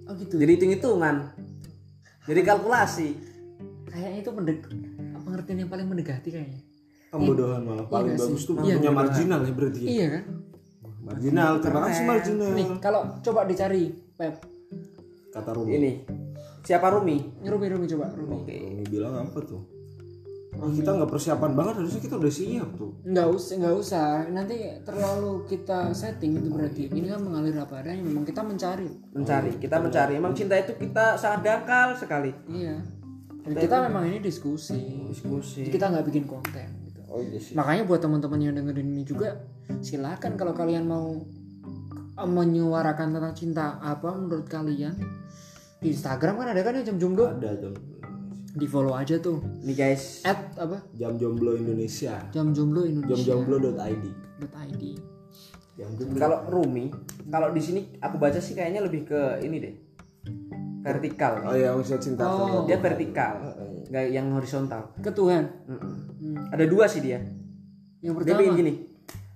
[0.06, 0.34] Oh gitu.
[0.36, 1.16] jadi hitung hitungan
[2.24, 3.18] jadi kalkulasi
[3.84, 4.58] Kayaknya itu mendek
[5.20, 6.62] pengertian yang paling mendekati kayaknya.
[7.10, 8.46] pembodohan malah paling nggak bagus sih?
[8.46, 9.88] tuh Iya, punya marginal ya berarti ya.
[9.88, 10.24] Iya kan?
[11.00, 13.82] marginal terima kasih marginal Nih kalau coba dicari
[14.14, 14.34] Pep.
[15.28, 15.92] kata Rumi ini
[16.60, 18.38] siapa Rumi Rumi Rumi coba Rumi.
[18.46, 19.62] Rumi bilang apa tuh
[20.50, 24.08] Oh, kita nggak persiapan banget harusnya kita udah siap tuh Nggak usah nggak usah.
[24.28, 28.02] Nanti terlalu kita setting itu berarti ini kan mengalir apa adanya.
[28.02, 28.90] Memang kita mencari.
[29.14, 32.76] mencari kita mencari emang cinta itu kita sangat dangkal sekali Iya.
[33.40, 35.06] Dan kita memang ini diskusi.
[35.06, 37.00] diskusi Kita nggak bikin konten gitu.
[37.08, 39.40] oh iya sih Makanya buat teman-teman yang dengerin ini juga
[39.80, 41.14] silakan kalau kalian mau
[42.12, 44.92] eh, menyuarakan tentang cinta apa menurut kalian
[45.78, 47.72] di Instagram kan ada kan ya jam jomblo ada jam
[48.50, 49.38] di follow aja tuh.
[49.62, 50.26] Nih guys.
[50.26, 50.82] At apa?
[50.98, 52.18] Jam jomblo Indonesia.
[52.34, 53.34] Jam jomblo Indonesia.
[53.34, 54.04] Jamjomblo.id
[54.40, 54.84] .id
[55.78, 56.92] jam jomblo kalau Rumi
[57.32, 59.74] kalau di sini aku baca sih kayaknya lebih ke ini deh.
[60.80, 61.44] Vertikal.
[61.44, 62.64] Oh ya maksudnya cinta Oh.
[62.64, 63.52] dia vertikal.
[63.88, 64.96] Nggak yang horizontal.
[65.00, 65.44] Ke Tuhan.
[65.68, 66.36] Hmm.
[66.52, 67.20] ada dua sih dia.
[68.00, 68.38] Yang dia pertama?
[68.40, 68.72] bikin gini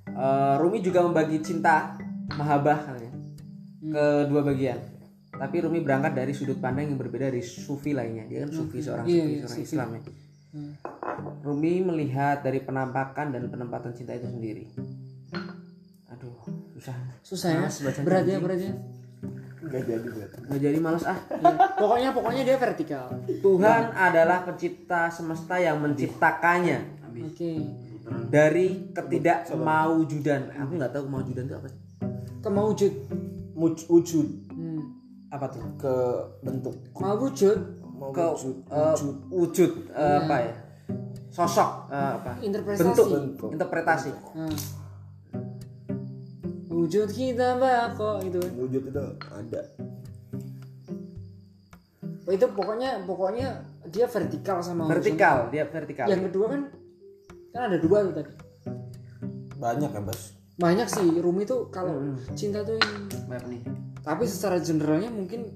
[0.08, 1.96] eh, Rumi juga membagi cinta
[2.32, 3.12] mahabah katanya,
[3.84, 4.78] ke dua bagian
[5.34, 8.24] tapi Rumi berangkat dari sudut pandang yang berbeda dari sufi lainnya.
[8.30, 9.62] Dia kan sufi seorang Iya, sufi iya, seorang sufi.
[9.66, 10.00] Islam ya.
[10.54, 10.72] Hmm.
[11.42, 14.64] Rumi melihat dari penampakan dan penempatan cinta itu sendiri.
[16.14, 16.38] Aduh
[16.78, 16.96] susah.
[17.26, 17.66] Susah ya?
[18.06, 18.72] Berat ya berat ya?
[19.64, 21.16] Nggak jadi buat nggak jadi males ah.
[21.16, 21.52] Iya.
[21.80, 23.06] pokoknya pokoknya dia vertikal.
[23.40, 26.78] Tuhan adalah pencipta semesta yang menciptakannya.
[27.24, 27.52] Oke.
[28.28, 31.80] Dari ketidakmaujudan aku nggak tahu kemaujudan itu apa sih.
[32.44, 32.92] Kemaujud
[33.54, 34.53] Muj- wujud hmm.
[35.34, 35.62] Apa tuh?
[35.74, 35.94] Ke
[36.46, 36.74] bentuk.
[36.94, 37.58] Mawujud
[38.14, 38.24] ke
[38.70, 38.94] eh,
[39.30, 40.54] wujud eh, apa ya?
[41.34, 42.32] Sosok eh, apa?
[42.38, 42.82] Interpretasi.
[42.86, 43.48] bentuk Bentuk.
[43.54, 44.10] interpretasi.
[44.38, 44.58] Nah.
[46.74, 48.52] Wujud kita bako itu kan.
[48.58, 49.62] wujud itu ada.
[52.24, 53.48] Oh, itu pokoknya pokoknya
[53.92, 56.08] dia vertikal sama vertikal dia vertikal.
[56.08, 56.18] Horizontal.
[56.18, 56.60] Yang kedua kan
[57.54, 58.32] kan ada dua tuh tadi.
[59.54, 60.22] banyak ya bos
[60.54, 61.98] Banyak sih Rumi tuh kalau
[62.34, 62.90] cinta tuh yang
[63.26, 63.62] Banyak nih
[64.04, 65.48] tapi secara generalnya mungkin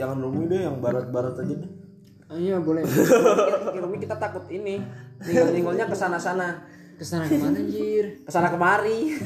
[0.00, 1.72] jangan rumi deh yang barat-barat aja deh.
[2.30, 2.86] Ah, iya boleh.
[3.82, 4.78] Rumi kita takut ini.
[5.18, 6.62] Ninggol-ninggolnya ke sana-sana.
[6.94, 8.22] Ke sana ke mana anjir?
[8.22, 9.18] Ke sana kemari.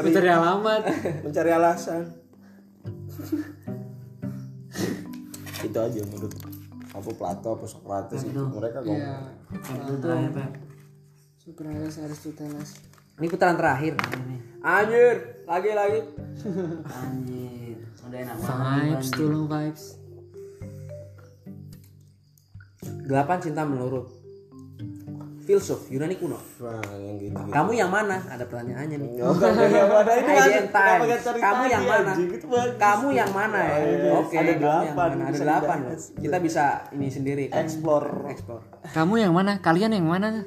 [0.00, 0.82] Mencari alamat.
[1.20, 2.08] Mencari alasan.
[5.60, 6.32] Itu aja menurut
[6.92, 8.96] apa Plato apa Socrates itu mereka ngomong.
[8.96, 10.52] Iya Itu Pep.
[11.36, 12.70] Socrates Aristoteles.
[13.20, 13.92] Ini putaran terakhir.
[14.64, 16.00] Anjir lagi lagi
[16.88, 17.76] Anjir.
[18.02, 18.82] Udah enak banget.
[18.88, 19.84] vibes tulung vibes
[23.04, 24.08] delapan cinta menurut
[25.42, 29.28] filsuf Yunani kuno nah yang gitu gitu kamu yang mana ada pertanyaannya nih enggak,
[29.92, 31.26] ada ini ada- Times.
[31.34, 32.10] Kamu yang mana?
[32.14, 32.30] anjing?
[32.30, 32.78] Itu bagus.
[32.78, 34.10] kamu yang mana ya iya.
[34.14, 35.24] oke Ada kamu yang delapan, mana?
[35.26, 40.06] ada delapan loh kita bisa ini sendiri kan explore explore kamu yang mana kalian yang
[40.06, 40.46] mana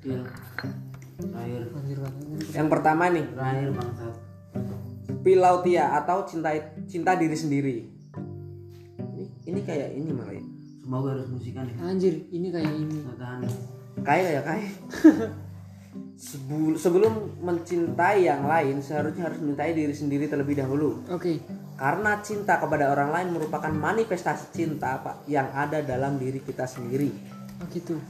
[0.00, 0.22] Deal.
[1.16, 1.62] Terakhir.
[1.72, 3.24] anjir banget yang pertama nih.
[3.32, 4.14] Terakhir bangsat.
[5.24, 6.52] Pilautia atau cinta
[6.86, 7.76] cinta diri sendiri?
[9.16, 10.44] Ini ini kayak ini malah ya.
[10.86, 11.74] Semoga harus musikan ya.
[11.82, 12.96] anjir ini kayak ini.
[13.02, 13.50] Ya.
[14.06, 14.70] kayak ya kayak
[16.16, 21.04] Sebul- sebelum mencintai yang lain seharusnya harus mencintai diri sendiri terlebih dahulu.
[21.12, 21.44] Oke.
[21.76, 27.12] Karena cinta kepada orang lain merupakan manifestasi cinta pak yang ada dalam diri kita sendiri.
[27.60, 28.00] Oh gitu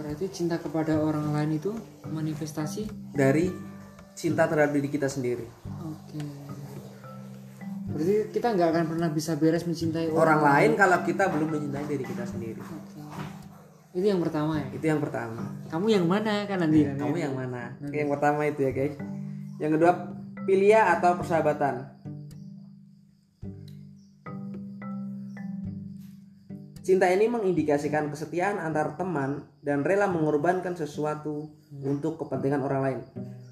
[0.00, 1.76] berarti cinta kepada orang lain itu
[2.08, 2.88] manifestasi?
[3.12, 3.52] Dari
[4.16, 5.44] cinta terhadap diri kita sendiri.
[5.84, 6.24] Oke.
[7.92, 10.70] Berarti kita nggak akan pernah bisa beres mencintai orang lain?
[10.80, 12.60] kalau kita belum mencintai diri kita sendiri.
[12.64, 13.04] Oke.
[13.90, 14.68] itu yang pertama ya?
[14.72, 15.42] Itu yang pertama.
[15.68, 16.46] Kamu yang mana?
[16.48, 16.96] Kan nanti kan?
[16.96, 17.74] kamu yang mana?
[17.82, 18.96] Oke, yang pertama itu ya guys.
[19.60, 19.92] Yang kedua
[20.48, 21.99] pilia atau persahabatan
[26.80, 31.52] Cinta ini mengindikasikan kesetiaan antar teman dan rela mengorbankan sesuatu
[31.84, 33.00] untuk kepentingan orang lain.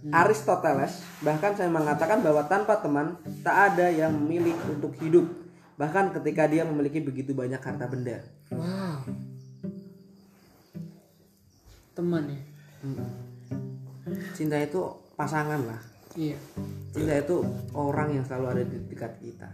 [0.08, 5.28] Aristoteles bahkan saya mengatakan bahwa tanpa teman tak ada yang memilih untuk hidup,
[5.76, 8.24] bahkan ketika dia memiliki begitu banyak harta benda.
[8.54, 9.04] wow
[11.98, 12.40] teman ya
[14.30, 14.78] Cinta itu
[15.18, 15.80] pasangan lah.
[16.14, 16.38] iya
[16.94, 17.42] Cinta itu
[17.74, 19.50] orang yang selalu ada di dekat kita.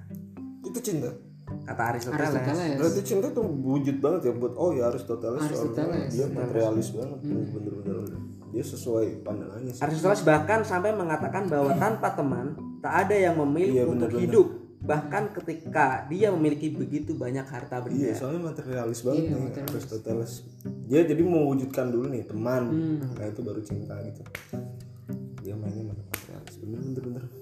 [0.64, 1.08] itu cinta
[1.44, 2.28] Kata Aristoteles.
[2.30, 6.11] Aristoteles berarti cinta tuh wujud banget ya buat oh ya Aristoteles Aristoteles.
[6.11, 7.96] dia materialis banget bener-bener
[8.48, 12.46] dia sesuai pandangannya sih Aristoteles bahkan sampai mengatakan bahwa tanpa teman
[12.78, 14.24] tak ada yang memilih Iya, untuk benar-benar.
[14.24, 14.48] hidup.
[14.85, 18.12] Bahkan ketika dia memiliki begitu banyak harta Iya, benda.
[18.14, 19.72] soalnya materialis banget Iya, nih materialis.
[19.74, 20.33] Aristoteles.
[20.85, 23.00] Dia jadi mewujudkan dulu nih teman, Hmm.
[23.11, 24.20] nah itu baru cinta gitu.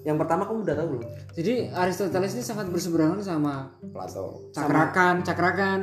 [0.03, 1.03] Yang pertama kamu udah tahu belum?
[1.31, 4.51] jadi Aristoteles ini sangat berseberangan sama Plato.
[4.51, 5.79] cakrakan cakrakan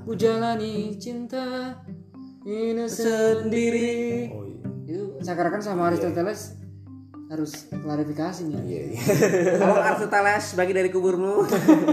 [0.00, 1.74] ku jalani cinta
[2.42, 4.62] ini sendiri Oh iya.
[4.86, 6.54] itu cakrakan sama Aristoteles
[7.26, 9.00] harus klarifikasi nih Iya iya.
[9.60, 11.42] Tolong Aristoteles bagi dari kuburmu.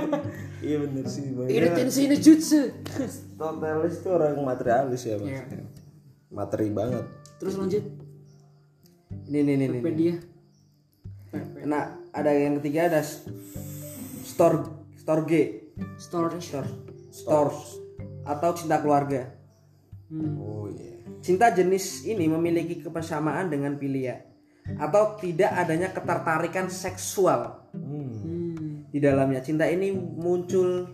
[0.62, 1.26] iya bener sih.
[1.26, 5.66] ini Makanya tensi ini jutsu Aristoteles itu orang materialis ya maksudnya.
[6.30, 7.06] Materi banget.
[7.36, 7.82] terus lanjut
[9.26, 9.82] ini nih nih nih.
[11.64, 13.26] Nah, ada yang ketiga ada s-
[14.24, 14.64] store
[14.96, 16.70] storge, storage store,
[17.10, 17.60] stores
[18.24, 19.34] atau cinta keluarga.
[20.08, 20.34] hmm.
[20.38, 21.02] Oh iya.
[21.20, 24.20] Cinta jenis ini memiliki kebersamaan dengan pilia
[24.78, 27.64] atau tidak adanya ketertarikan seksual.
[27.74, 28.86] Hmm.
[28.94, 29.42] di dalamnya.
[29.42, 30.86] Cinta ini muncul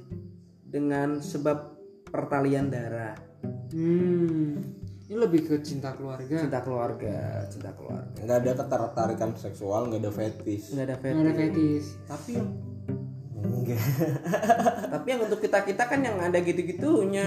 [0.63, 1.75] dengan sebab
[2.07, 3.11] pertalian darah,
[3.75, 4.78] Hmm.
[5.09, 6.37] Ini lebih ke cinta keluarga.
[6.37, 8.13] Cinta keluarga, cinta keluarga.
[8.21, 10.69] Nggak ada ketertarikan seksual, nggak ada fetish.
[10.77, 11.49] Nggak ada nggak ada fetish.
[11.49, 12.49] fetis Tapi yang
[13.39, 13.79] Enggak.
[14.93, 17.25] tapi yang untuk kita kita kan yang ada gitu-gitunya.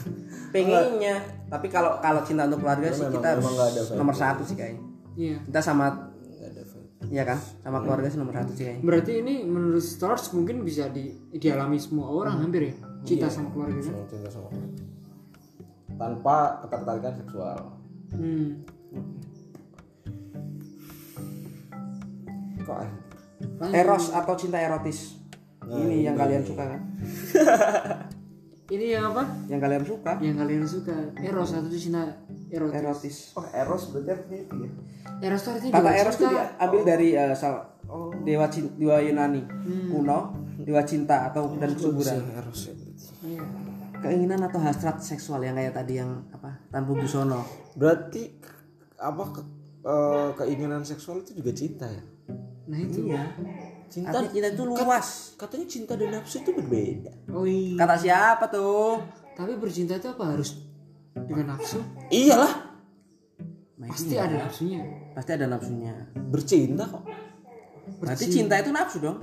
[0.54, 1.18] Pengennya.
[1.50, 3.46] Tapi kalau kalau cinta untuk keluarga sih kita harus
[3.98, 4.86] nomor satu sih kayaknya.
[5.18, 5.36] Iya.
[5.50, 7.10] Kita sama Nggak ada fetish.
[7.10, 7.38] ya kan?
[7.42, 8.84] Sama keluarga sih nomor satu sih kayaknya.
[8.86, 12.74] Berarti ini menurut stars mungkin bisa di dialami semua orang hampir ya?
[13.02, 13.90] Cinta sama keluarga kan?
[13.90, 14.85] Sama cinta sama keluarga.
[15.96, 17.58] Tanpa ketertarikan seksual.
[18.12, 18.48] hmm.
[22.58, 22.78] Kok?
[23.36, 23.72] Lanjut.
[23.74, 25.20] eros atau cinta erotis
[25.66, 26.80] ini yang kalian suka kan
[28.74, 32.16] ini yang apa yang kalian suka yang kalian suka eros atau cinta
[32.48, 34.70] erotis erotis Oh, Eros berarti artinya itu ya?
[35.22, 36.32] eros itu artinya kata eros itu cinta.
[36.32, 37.66] diambil dari eh, sal-
[38.22, 39.88] dewa cin- dewa Yunani Hmm.
[39.90, 40.18] kuno
[40.58, 43.04] dewa cinta atau dan kesuburan Eros ya berarti.
[43.26, 43.44] Iya.
[44.02, 47.40] Keinginan atau hasrat seksual yang kayak tadi yang apa tanpa busono
[47.76, 48.36] berarti
[48.96, 49.48] apa ke-
[49.84, 52.02] eh, keinginan seksual itu juga cinta ya?
[52.66, 53.30] Nah itu iya.
[53.86, 55.38] cinta arti cinta itu luas.
[55.38, 57.12] katanya cinta dan nafsu itu berbeda.
[57.30, 57.78] Oh iya.
[57.78, 59.04] Kata siapa tuh?
[59.36, 60.24] Tapi bercinta itu apa?
[60.34, 60.58] Harus
[61.14, 61.78] dengan nafsu?
[62.10, 62.52] Iyalah.
[63.76, 64.80] Nah, pasti ada nafsunya.
[65.12, 65.94] Pasti ada nafsunya.
[66.16, 67.04] Bercinta kok.
[68.00, 69.18] Berarti cinta itu nafsu dong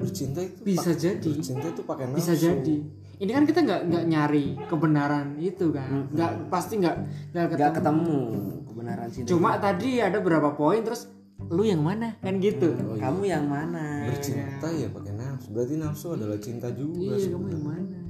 [0.00, 1.30] bercinta itu bisa jadi.
[1.30, 2.18] bercinta itu pakai nafsu.
[2.18, 2.76] Bisa jadi.
[3.20, 6.08] Ini kan kita nggak nggak nyari kebenaran itu kan.
[6.08, 6.96] Nggak pasti nggak
[7.36, 7.76] nggak ketemu.
[7.76, 8.20] ketemu
[8.64, 11.12] kebenaran cinta cuma tadi ada berapa poin terus
[11.52, 12.16] lu yang mana?
[12.24, 12.72] Kan gitu.
[12.96, 14.08] Kamu yang mana?
[14.08, 15.46] Bercinta ya pakai nafsu.
[15.52, 18.00] Berarti nafsu adalah cinta juga iya kamu yang mana?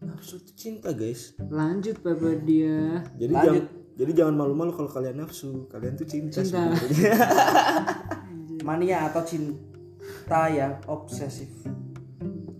[0.00, 1.34] Nafsu itu cinta guys.
[1.42, 3.02] Lanjut bapak dia.
[3.18, 3.64] Jadi jangan
[3.98, 5.66] jadi jangan malu-malu kalau kalian nafsu.
[5.68, 6.70] Kalian tuh cinta, Cinta.
[8.68, 9.69] mania atau cinta
[10.50, 11.50] yang obsesif.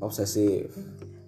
[0.03, 0.75] Obsesif.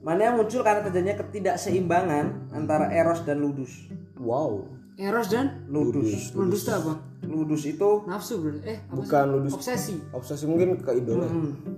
[0.02, 3.86] Mania muncul karena terjadinya ketidakseimbangan antara eros dan ludus.
[4.18, 4.66] Wow.
[4.98, 5.62] Eros dan?
[5.70, 6.34] Ludus.
[6.34, 6.94] Ludus itu apa?
[7.22, 8.98] Ludus itu nafsu berarti eh apa sih?
[8.98, 9.52] bukan ludus.
[9.54, 9.94] Obsesi.
[10.10, 11.30] Obsesi mungkin ke idola.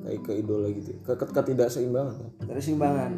[0.09, 0.97] Kayak ke idola gitu.
[1.05, 2.29] Ke, ke ketidakseimbangan ya.
[2.57, 3.13] keseimbangan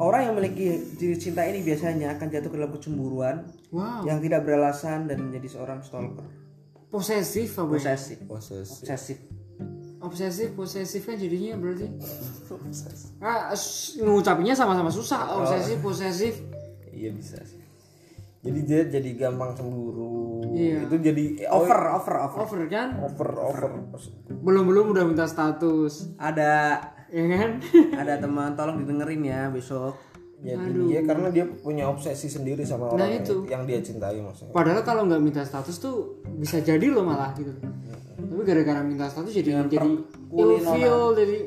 [0.00, 3.36] orang yang memiliki diri cinta ini biasanya akan jatuh ke dalam kecemburuan
[3.70, 4.02] wow.
[4.08, 6.24] yang tidak beralasan dan menjadi seorang stalker.
[6.88, 7.96] Posesif apa ya?
[7.96, 8.18] posesif.
[8.28, 9.41] Obsesi
[10.02, 11.86] obsesif posesif kan jadinya berarti.
[13.18, 13.54] Ah
[13.98, 15.38] ngucapinnya sama-sama susah.
[15.38, 16.34] Obsesif posesif.
[16.90, 17.62] Iya bisa sih.
[18.42, 20.42] Jadi dia jadi gampang cemburu.
[20.50, 20.90] Iya.
[20.90, 22.38] itu jadi over over over.
[22.42, 22.98] over kan?
[22.98, 23.62] Over over.
[24.42, 26.10] Belum belum udah minta status.
[26.18, 26.82] Ada.
[27.12, 27.62] Ya kan?
[27.94, 29.94] Ada teman tolong didengerin ya besok.
[30.42, 33.36] Jadi dia karena dia punya obsesi sendiri sama orang yang- itu.
[33.46, 34.50] yang dia cintai maksudnya.
[34.50, 37.54] Padahal kalau nggak minta status tuh bisa jadi loh malah gitu
[38.16, 39.90] tapi gara-gara minta status jadi jadi
[40.32, 41.38] ilfeel jadi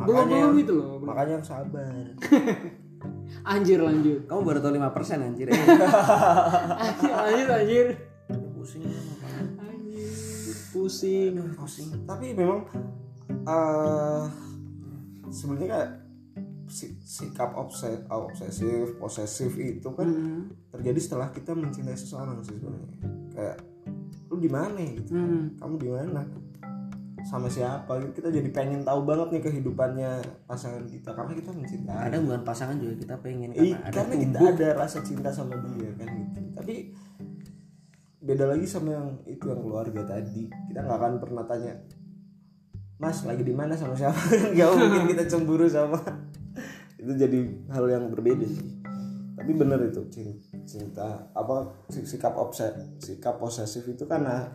[0.00, 2.04] belum belum gitu loh makanya yang sabar.
[3.52, 4.26] Anjir lanjut.
[4.26, 5.56] Kamu baru tahu 5% anjir eh.
[5.56, 7.86] anjir anjir anjir.
[8.52, 8.84] Pusing
[10.70, 11.34] pusing.
[11.54, 11.88] Pusing.
[12.06, 12.66] Tapi memang
[13.46, 14.24] eh
[15.30, 15.90] sebenarnya kayak
[16.70, 20.10] si- sikap obses obsesif posesif itu kan
[20.70, 22.98] terjadi setelah kita mencintai seseorang sih sebenarnya.
[23.30, 23.56] Kayak
[24.30, 24.78] lu di mana?
[24.78, 25.58] Gitu Hmm.
[25.58, 26.22] kamu di mana?
[27.26, 27.98] Sama siapa?
[28.00, 28.22] Gitu.
[28.22, 30.10] Kita jadi pengen tahu banget nih kehidupannya
[30.46, 31.12] pasangan kita.
[31.12, 31.98] Karena kita mencintai.
[32.08, 35.90] Kadang bukan pasangan juga kita pengen karena ada karena kita ada rasa cinta sama dia
[35.98, 36.40] kan gitu.
[36.56, 36.74] Tapi
[38.20, 40.48] beda lagi sama yang itu yang keluarga tadi.
[40.48, 41.74] Kita nggak akan pernah tanya
[43.00, 44.16] mas lagi di mana sama siapa?
[44.52, 45.96] Nggak mungkin kita cemburu sama.
[47.00, 48.79] Itu jadi hal yang berbeda sih
[49.40, 50.36] tapi bener itu cin-
[50.68, 54.52] cinta apa si- sikap obses sikap posesif itu karena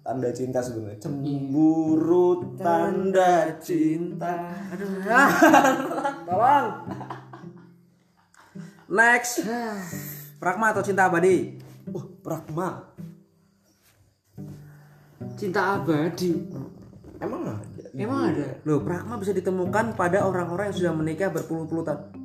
[0.00, 0.96] tanda cinta sebenarnya.
[1.04, 4.48] Cemburu tanda cinta.
[4.72, 4.88] aduh
[6.24, 6.68] tolong.
[8.88, 9.44] Next.
[10.40, 11.60] Pragma atau cinta abadi?
[11.92, 12.88] Oh pragma.
[15.36, 16.32] Cinta abadi.
[17.20, 17.60] Emang ada?
[17.92, 18.64] Emang ada?
[18.64, 22.16] Loh pragma bisa ditemukan pada orang-orang yang sudah menikah berpuluh-puluh tahun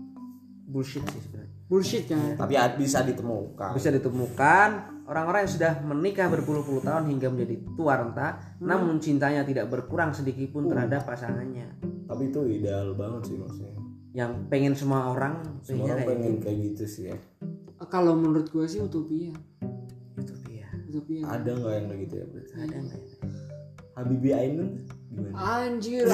[0.72, 2.38] bullshit sih sebenarnya bullshit kan?
[2.38, 3.72] Tapi bisa ditemukan.
[3.76, 4.70] Bisa ditemukan.
[5.04, 10.48] Orang-orang yang sudah menikah berpuluh-puluh tahun hingga menjadi tua renta namun cintanya tidak berkurang sedikit
[10.56, 11.76] pun terhadap pasangannya.
[12.08, 13.76] Tapi itu ideal banget sih maksudnya.
[14.14, 17.18] Yang pengen semua orang semua orang kayak pengen kayak gitu sih ya.
[17.92, 19.36] Kalau menurut gue sih utopia.
[20.16, 21.22] Gitu ya utopia.
[21.28, 22.52] Ada nggak yang kayak gitu ya berarti?
[22.56, 23.00] Ada nggak?
[23.02, 23.10] Ya?
[23.94, 24.70] Habibie Ainun?
[25.14, 25.36] Gimana?
[25.38, 26.06] Anjir.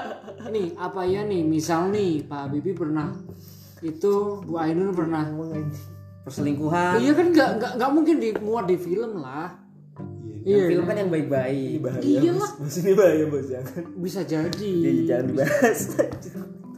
[0.54, 1.42] nih apa ya nih?
[1.42, 3.10] Misal nih Pak Habibie pernah
[3.84, 5.28] itu Bu Ainun pernah.
[6.22, 9.52] perselingkuhan Iya kan nggak nggak nggak mungkin dimuat di film lah.
[10.40, 10.64] iya Iya.
[10.66, 12.50] film kan yang baik-baik bahaya Iya bos lah.
[12.58, 14.72] bos ini bahaya bos jangan Bisa jadi.
[14.78, 15.78] Jadi jangan dibahas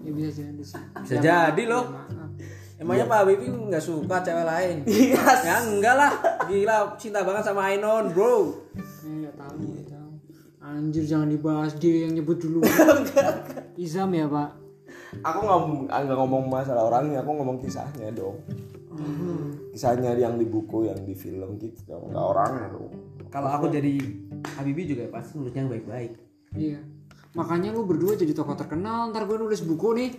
[0.01, 0.83] Ya bisa jadi sih.
[0.97, 2.31] bisa jadi loh Maaf.
[2.77, 6.13] emangnya Pak Habibie nggak suka cewek lain ya enggak lah
[6.45, 8.51] gila cinta banget sama Ainon bro
[9.01, 10.11] Ya nggak tahu nggak tahu.
[10.61, 12.59] Anjir jangan dibahas dia yang nyebut dulu.
[13.79, 14.66] Izam ya Pak.
[15.21, 15.59] Aku nggak
[16.07, 18.41] nggak ngomong masalah orangnya aku ngomong kisahnya dong.
[19.73, 21.85] Kisahnya yang di buku yang di film gitu.
[21.87, 22.93] Dong nggak orangnya dong.
[23.29, 24.01] Kalau aku jadi
[24.57, 26.13] Habibie juga pasti menurutnya yang baik-baik.
[26.57, 26.81] Iya.
[27.37, 29.13] Makanya lu berdua jadi tokoh terkenal.
[29.13, 30.11] Ntar gue nulis buku nih.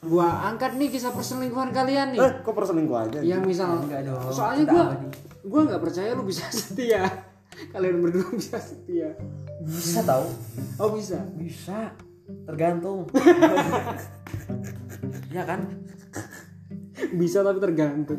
[0.00, 2.20] Gua angkat nih kisah perselingkuhan kalian nih.
[2.24, 3.20] eh kok perselingkuhannya?
[3.20, 4.84] Yang misal Enggak dong, soalnya gua
[5.44, 7.04] gua nggak percaya lu bisa setia.
[7.68, 9.12] Kalian berdua bisa setia.
[9.60, 10.24] Bisa tahu
[10.80, 11.20] oh bisa.
[11.36, 11.92] Bisa.
[12.48, 13.10] Tergantung
[15.30, 15.60] ya kan?
[17.16, 18.18] Bisa tapi tergantung.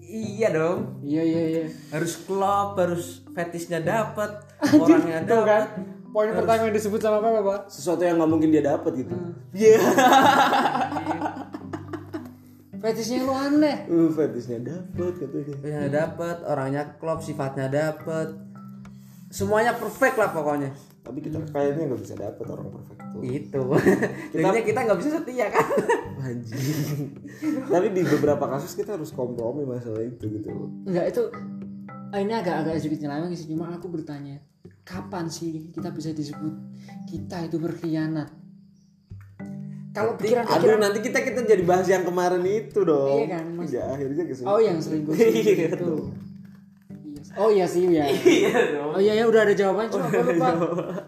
[0.00, 1.02] Iya dong.
[1.02, 1.64] Iya iya iya.
[1.90, 7.40] Harus klop harus fetishnya dapat orangnya tuh kan dapat poin pertama yang disebut sama apa
[7.42, 7.60] pak.
[7.70, 9.14] Sesuatu yang nggak mungkin dia dapat gitu.
[9.14, 9.32] Hmm.
[9.54, 9.78] iya.
[12.80, 13.84] Fetishnya lu aneh.
[13.92, 15.54] Uh fetishnya dapet katanya.
[15.60, 18.32] Ya dapet orangnya klop sifatnya dapet.
[19.30, 23.20] Semuanya perfect lah pokoknya tapi kita kayaknya nggak bisa dapet orang perfect tuh.
[23.24, 23.60] Itu
[24.36, 25.66] jadinya kita nggak bisa setia kan?
[26.20, 27.00] Anjing.
[27.66, 30.48] Tapi di beberapa kasus kita harus kompromi masalah itu gitu.
[30.84, 31.22] Enggak itu
[32.12, 33.48] ah, ini agak agak sedikit nyeleweng sih.
[33.48, 34.44] Cuma aku bertanya
[34.84, 36.54] kapan sih kita bisa disebut
[37.08, 38.28] kita itu berkhianat?
[39.90, 43.26] Kalau aduh pikiran-pikiran nanti kita kita jadi bahas yang kemarin itu dong.
[43.26, 43.74] Iya kan, Mas.
[43.74, 44.46] ya akhirnya ke sini.
[44.46, 45.90] Oh yang selingkuh Iya, itu.
[45.98, 46.29] Iya.
[47.38, 48.06] Oh iya sih ya
[48.90, 50.48] oh iya ya udah ada jawabannya cuma aku lupa.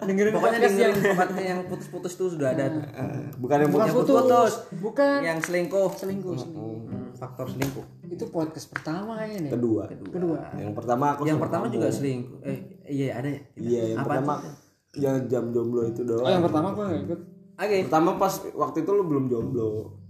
[0.06, 2.70] dengerin pokoknya dengerin obat yang putus-putus tuh sudah ada.
[2.70, 2.82] Tuh.
[2.94, 4.52] Ah, bukan yang bukan putus putus putus.
[4.78, 5.90] bukan yang selingkuh.
[5.98, 6.76] selingkuh selingkuh.
[6.86, 7.84] Hmm, faktor selingkuh.
[8.06, 9.48] Itu podcast pertama kayaknya.
[9.48, 9.82] Nih kedua.
[9.90, 10.38] Kedua.
[10.54, 12.38] Yang pertama aku yang pertama juga selingkuh.
[12.46, 13.28] Eh iya ada.
[13.28, 14.34] Ya iya yang Apa pertama
[14.92, 16.26] yang jam jomblo itu doang.
[16.28, 17.20] Oh yang pertama aku nggak ikut.
[17.58, 17.76] Oke.
[17.88, 20.02] Pertama pas waktu itu lu belum jomblo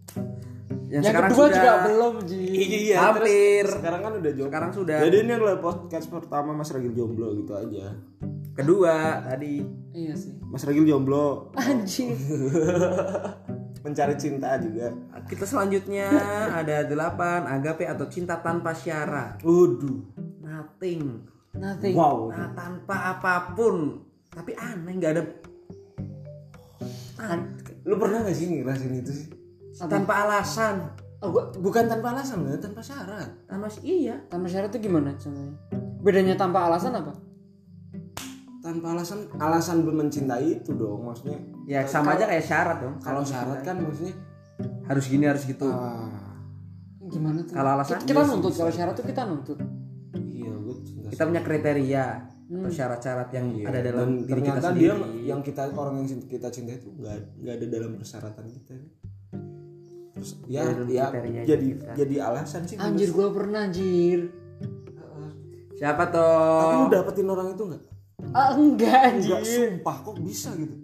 [0.93, 2.43] yang, yang sekarang kedua sudah juga belum ji.
[2.53, 3.65] Iya hampir.
[3.65, 4.51] sekarang kan udah jomblo.
[4.53, 4.99] Sekarang sudah.
[5.01, 7.97] Jadi ini adalah podcast pertama Mas Ragil jomblo gitu aja.
[8.53, 9.65] Kedua tadi.
[9.97, 10.37] Iya sih.
[10.45, 11.49] Mas Ragil jomblo.
[11.57, 12.13] Anjing.
[13.89, 14.93] Mencari cinta juga.
[15.25, 16.13] Kita selanjutnya
[16.61, 19.41] ada delapan agape atau cinta tanpa syarat?
[19.41, 19.97] Waduh.
[20.45, 21.25] Nothing.
[21.57, 21.97] Nothing.
[21.97, 22.29] Wow.
[22.37, 24.05] Nah, tanpa apa pun.
[24.29, 25.25] Tapi aneh nggak ada.
[27.89, 29.42] Lu pernah gak sih ngerasain itu sih
[29.77, 30.75] tanpa alasan.
[31.23, 33.31] Oh gua bukan tanpa alasan nggak tanpa syarat.
[33.47, 34.19] Tanpa iya.
[34.27, 35.55] Tanpa syarat itu gimana contohnya?
[36.03, 37.15] Bedanya tanpa alasan apa?
[38.63, 41.39] Tanpa alasan alasan belum mencintai itu dong maksudnya.
[41.65, 42.99] Ya sama aja kayak syarat dong.
[42.99, 44.15] Kalau syarat kan maksudnya
[44.91, 45.71] harus gini harus gitu.
[45.71, 46.11] Ah.
[47.03, 47.55] Gimana tuh?
[47.55, 49.59] Kalau alasan, kita, kita iya nuntut kalau syarat tuh kita nuntut.
[50.17, 52.07] Iya gue cinta kita punya kriteria
[52.53, 54.85] atau syarat-syarat yang ada dalam dan diri kita ternyata sendiri.
[54.85, 58.75] dia yang kita orang yang kita cinta itu nggak nggak ada dalam persyaratan kita
[60.23, 61.93] terus ya Dalam ya kriteria jadi kita.
[61.99, 64.31] jadi alasan sih anjir gua pernah anjir.
[65.75, 67.83] Siapa tapi lu dapetin orang itu nggak?
[68.31, 69.35] Ah, enggak anjir.
[69.35, 70.75] nggak sumpah kok bisa gitu?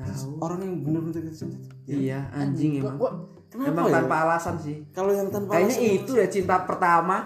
[0.00, 0.40] Tahu.
[0.40, 1.92] Orang yang bener-bener kita cinta ya.
[1.92, 2.96] iya anjing emang.
[2.96, 3.94] gua kenapa emang ya?
[4.00, 4.76] tanpa alasan sih.
[4.96, 7.16] Kalau yang tanpa kayaknya alasan itu ya cinta pertama.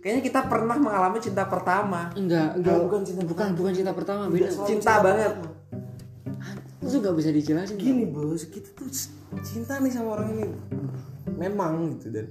[0.00, 2.08] Kayaknya kita pernah mengalami cinta pertama.
[2.16, 2.80] Enggak enggak.
[2.88, 4.48] Bukan cinta bukan bukan cinta pertama beda.
[4.64, 5.32] cinta banget
[6.82, 8.90] itu nggak bisa dijelasin gini bos kita tuh
[9.46, 10.46] cinta nih sama orang ini.
[11.38, 12.26] Memang gitu dan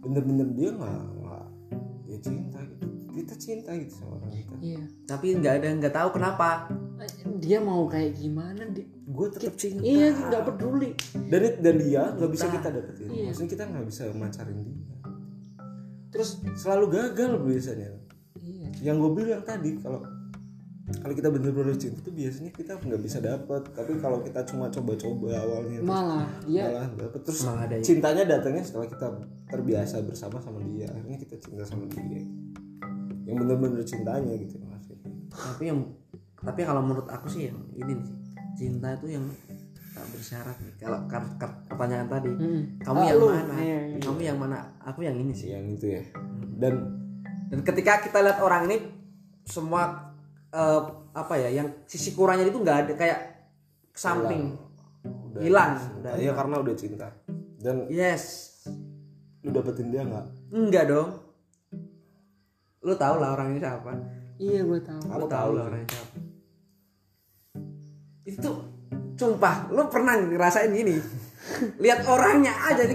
[0.00, 1.44] bener-bener dia nggak nggak
[2.08, 2.86] ya cinta gitu.
[3.12, 4.54] Kita cinta gitu sama orang kita.
[4.64, 4.82] Iya.
[5.04, 6.48] Tapi nggak ada nggak tahu kenapa.
[7.42, 9.84] Dia mau kayak gimana di gue tetap cinta.
[9.84, 10.96] iya nggak peduli.
[11.28, 13.08] Dan dan dia nggak bisa kita dapetin.
[13.12, 13.28] Iya.
[13.28, 14.76] maksudnya kita nggak bisa macarin dia.
[16.12, 16.40] Terus?
[16.56, 17.88] Selalu gagal biasanya.
[18.40, 18.68] Iya.
[18.80, 20.00] Yang gue bilang tadi kalau
[20.98, 23.62] kalau kita bener-bener cinta tuh biasanya kita nggak bisa dapet.
[23.70, 27.20] Tapi kalau kita cuma coba-coba awalnya terus malah dia malah dapet.
[27.22, 29.06] Terus Malah ada- cintanya datangnya setelah kita
[29.46, 30.86] terbiasa bersama sama dia.
[30.86, 32.20] Akhirnya kita cinta sama dia.
[33.22, 35.80] Yang bener-bener cintanya gitu maksudnya tapi yang
[36.36, 38.08] tapi kalau menurut aku sih yang ini nih
[38.52, 39.24] cinta itu yang
[39.92, 40.74] tak bersyarat nih.
[40.76, 42.62] Kalau kar- kar- pertanyaan tadi Hmm.
[42.78, 43.26] kamu Ah, yang lu.
[43.30, 43.54] mana?
[43.54, 43.96] Iya, iya.
[43.98, 44.58] kamu yang mana?
[44.82, 45.48] Aku yang ini sih.
[45.48, 46.02] Yang itu ya.
[46.58, 46.74] Dan
[47.48, 48.76] dan ketika kita lihat orang ini
[49.42, 50.11] semua
[50.52, 50.80] eh,
[51.12, 53.18] apa ya yang sisi kurangnya itu nggak ada kayak
[53.96, 54.56] samping.
[55.02, 56.10] Udah hilang cinta.
[56.20, 57.08] iya karena udah cinta.
[57.62, 58.50] Dan yes.
[59.42, 60.26] lu dapetin dia nggak?
[60.54, 61.10] Enggak dong.
[62.82, 63.92] Lu tau lah orangnya siapa.
[64.42, 66.16] Iya gue tahu lu tahu lah orangnya siapa.
[68.22, 68.50] Itu
[69.18, 70.96] sumpah lu pernah ngerasain gini?
[71.82, 72.86] Lihat orangnya aja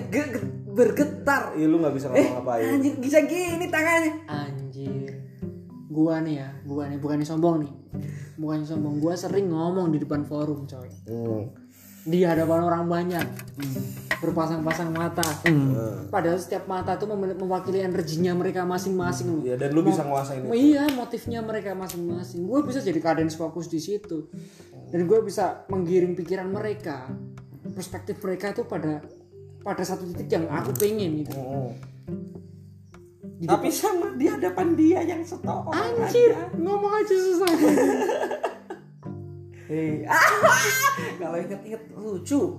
[0.78, 1.58] bergetar.
[1.58, 4.12] Iya lu nggak bisa eh ngapa-ngapain anjir bisa gini tangannya.
[4.30, 4.67] Anjir
[5.98, 7.72] gua nih ya gua nih bukannya sombong nih
[8.38, 11.44] bukannya sombong gua sering ngomong di depan forum coy hmm.
[12.06, 13.26] di hadapan orang banyak
[14.18, 15.26] berpasang-pasang mata
[16.10, 19.42] padahal setiap mata tuh mem- mewakili energinya mereka masing-masing loh.
[19.46, 20.54] Iya dan lu bisa nguasain itu.
[20.54, 22.50] Iya, motifnya mereka masing-masing.
[22.50, 24.28] Gue bisa jadi kadens fokus di situ.
[24.90, 27.12] Dan gue bisa menggiring pikiran mereka.
[27.78, 29.06] Perspektif mereka tuh pada
[29.62, 31.38] pada satu titik yang aku pengen gitu.
[33.38, 33.54] Hmm.
[33.54, 37.46] tapi sama di hadapan dia yang setor Anjir, ngomong aja susah.
[39.67, 40.08] Hei,
[41.19, 42.58] kalau inget-inget lucu,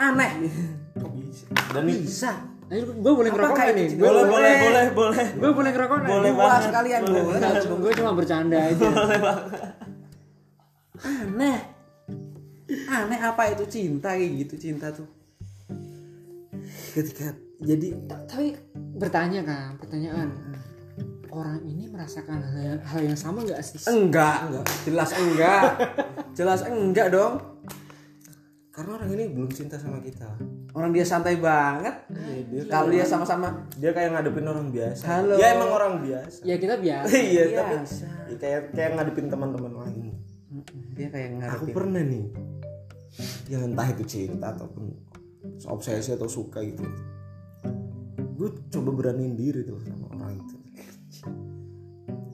[0.00, 0.48] aneh,
[0.96, 1.44] Kok bisa?
[1.76, 2.32] Dan nih bisa.
[2.72, 3.88] Ayo, gue boleh ngerokok nih?
[4.00, 5.26] Gue boleh boleh boleh boleh.
[5.36, 6.08] Gue boleh ngerokok nggak?
[6.08, 6.62] Boleh banget.
[6.72, 7.60] sekalian boleh.
[7.60, 8.88] Cuma gue cuma bercanda aja.
[11.02, 11.58] Aneh,
[12.86, 15.04] aneh apa itu cinta kayak gitu cinta tuh.
[16.96, 18.52] Ketika jadi Ta- Tapi
[18.98, 20.28] bertanya kan, pertanyaan.
[21.32, 23.80] Orang ini merasakan hal yang, hal yang sama nggak sih?
[23.88, 24.52] Enggak,
[24.84, 25.64] jelas enggak,
[26.36, 27.40] jelas enggak dong.
[28.72, 30.24] karena orang ini belum cinta sama kita.
[30.72, 31.92] orang dia santai banget.
[32.48, 35.04] Dia kalau dia sama-sama dia kayak ngadepin orang biasa.
[35.04, 35.36] Halo.
[35.36, 36.40] ya emang orang biasa.
[36.40, 37.12] Ya kita biasa.
[37.32, 40.16] Iya tapi biasa ya kayak kayak ngadepin teman-teman lain.
[40.96, 42.24] Dia kayak aku ngarepin pernah nih.
[43.52, 44.84] Yang entah itu cinta ataupun
[45.68, 46.88] obsesi atau suka gitu
[48.42, 50.56] gue coba beraniin diri tuh sama orang itu.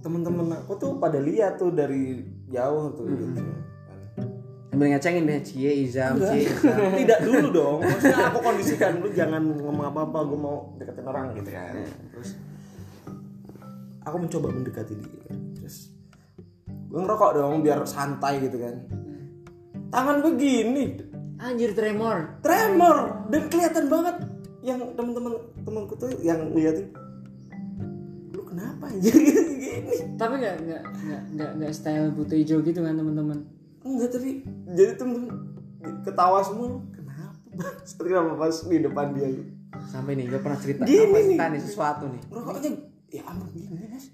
[0.00, 3.44] Teman-teman aku tuh pada lihat tuh dari jauh tuh gitu.
[4.72, 6.80] Sambil ngecengin deh cie izam cie izam.
[7.04, 7.78] Tidak dulu dong.
[7.84, 11.74] Maksudnya aku kondisikan lu jangan ngomong apa apa gue mau deketin orang gitu kan.
[12.16, 12.30] Terus
[14.00, 15.32] aku mencoba mendekati dia.
[15.60, 15.92] Terus
[16.88, 18.80] gue ngerokok dong biar santai gitu kan.
[19.92, 21.04] Tangan begini
[21.36, 22.40] anjir tremor.
[22.40, 23.28] Tremor.
[23.28, 24.16] Dan kelihatan banget
[24.60, 25.32] yang temen-temen
[25.62, 26.90] temanku tuh yang ngeliatin
[28.34, 29.14] lu kenapa anjir?
[29.62, 30.18] Gini.
[30.18, 33.46] Tapi nggak nggak nggak nggak nggak style putih hijau gitu kan teman-teman
[33.82, 34.42] enggak tapi
[34.74, 35.30] jadi temen-temen
[36.02, 37.74] ketawa semua kenapa Bang?
[38.06, 39.50] kenapa pas di depan dia gitu.
[39.88, 41.24] Sampai nih gue pernah cerita Gini apa nih.
[41.28, 42.22] cerita nih sesuatu nih.
[42.32, 42.70] Rokoknya
[43.08, 44.06] ya ampun gini mas.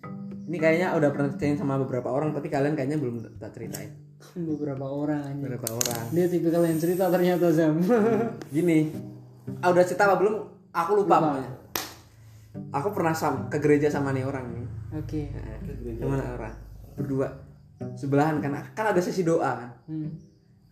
[0.45, 3.97] Ini kayaknya udah pernah ceritain sama beberapa orang tapi kalian kayaknya belum tak ceritain.
[4.37, 6.05] Beberapa orang beberapa orang.
[6.13, 7.81] Dia tipikal yang cerita ternyata Zam
[8.55, 8.93] gini
[9.61, 10.35] ah, udah cerita apa belum?
[10.75, 11.51] Aku lupa, pokoknya.
[12.75, 14.67] Aku pernah sam- ke gereja sama nih orang nih.
[14.99, 15.31] Oke.
[16.01, 16.55] Sama nih orang.
[16.99, 17.29] Berdua.
[17.95, 18.55] Sebelahan kan.
[18.75, 19.71] Kan ada sesi doa kan.
[19.91, 20.11] Hmm.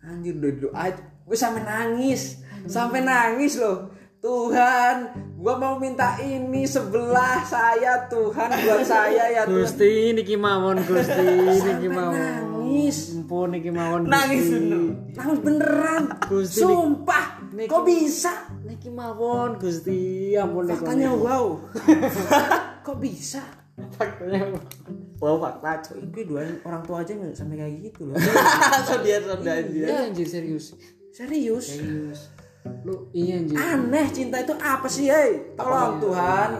[0.03, 0.83] anjir doa doa
[1.23, 2.43] gue sampai nangis.
[2.67, 3.92] Sampai nangis loh
[4.23, 9.59] Tuhan gua mau minta ini sebelah saya Tuhan buat saya ya Tuhan.
[9.67, 11.27] Gusti niki mawon Gusti
[11.59, 12.15] niki mawon.
[12.15, 13.19] nangis.
[13.19, 14.79] Empun niki mawon nangis bener
[15.11, 16.03] nangis beneran.
[16.31, 18.47] Gusti, sumpah Nik- kok bisa?
[18.63, 21.59] Niki mawon Gusti ampun niki faktanya wow.
[22.87, 23.43] Kok bisa?
[23.99, 24.55] Faktanya
[25.19, 25.35] wow.
[25.35, 25.99] Fakta coy.
[26.15, 28.15] Gue dua orang tua aja nggak sampai kayak gitu loh?
[28.87, 29.85] So dia so dia dia.
[29.91, 30.79] Iya anjir serius.
[31.11, 31.75] Serius?
[31.75, 32.32] Serius
[32.83, 35.55] lu iya anjir aneh cinta itu apa sih hei?
[35.59, 36.51] Tolong Tuhan.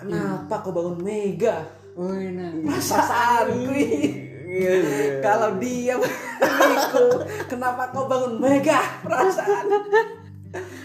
[0.00, 1.64] Kenapa kau bangun mega?
[1.96, 3.72] Oh perasaanku
[5.24, 7.06] kalau dia menikahiku
[7.48, 8.80] kenapa kau bangun mega?
[9.04, 9.64] Perasaan.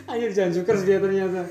[0.07, 1.47] Anjir jangan sukers dia ternyata.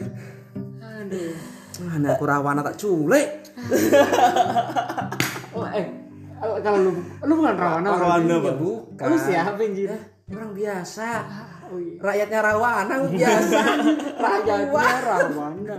[0.81, 1.33] Aduh.
[1.81, 3.41] Mana aku rawana tak culik
[5.57, 5.89] oh eh
[6.37, 6.93] kalau lu
[7.25, 8.35] lu bukan rawana Rawana.
[8.45, 8.57] Bang.
[8.61, 9.07] bukan.
[9.09, 9.89] Lu siapa anjir?
[10.29, 11.09] Orang biasa.
[11.25, 13.61] Iya rakyatnya rawana biasa.
[14.27, 15.79] Rakyatnya rawana.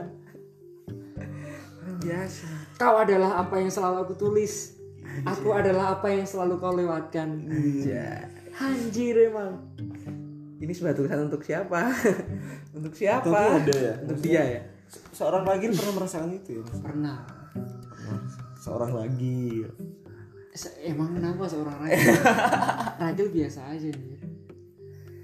[2.02, 2.50] Biasa.
[2.78, 4.80] Kau adalah apa yang selalu aku tulis.
[5.28, 7.46] Aku adalah apa yang selalu kau lewatkan.
[7.84, 8.32] Ya
[8.62, 9.58] anjir emang.
[10.62, 11.90] Ini sebuah tulisan untuk siapa?
[12.78, 13.60] Untuk siapa?
[13.60, 13.94] Ada ya?
[14.06, 14.62] untuk dia ya?
[15.12, 16.64] Seorang lagi pernah merasakan itu ya?
[16.70, 17.18] Pernah.
[18.62, 19.66] Seorang lagi.
[20.54, 22.12] Se- emang kenapa seorang ragil
[23.02, 24.20] ragil biasa aja anjir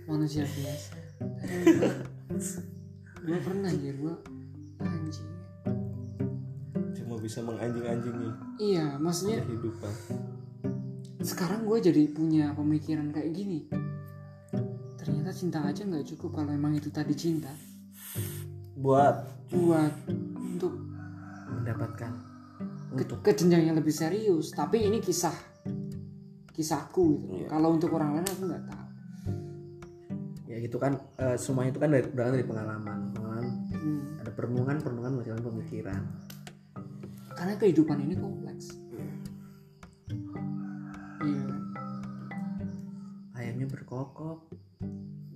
[0.08, 0.96] manusia biasa.
[3.28, 4.16] Gue pernah anjir gue
[4.80, 5.32] anjing.
[6.96, 8.30] Cuma bisa menganjing-anjingi
[8.64, 9.94] iya maksudnya kehidupan.
[11.28, 13.68] sekarang gue jadi punya pemikiran kayak gini.
[14.96, 17.52] Ternyata cinta aja nggak cukup kalau emang itu tadi cinta.
[18.80, 19.92] Buat buat
[20.40, 20.72] untuk
[21.52, 22.12] mendapatkan
[22.96, 24.56] ke, ke jenjang yang lebih serius.
[24.56, 25.36] Tapi ini kisah
[26.56, 27.44] kisahku gitu.
[27.52, 28.87] Kalau untuk orang lain aku nggak tahu
[30.58, 33.00] ya gitu kan eh, semuanya itu kan dari berangkat dari pengalaman.
[33.14, 33.46] Pengalaman
[33.78, 34.18] Hmm.
[34.18, 36.02] ada perenungan perenungan menghasilkan pemikiran.
[37.38, 38.74] Karena kehidupan ini kompleks.
[38.90, 39.06] Iya.
[41.46, 41.62] Kan?
[43.38, 44.50] ayamnya berkokok.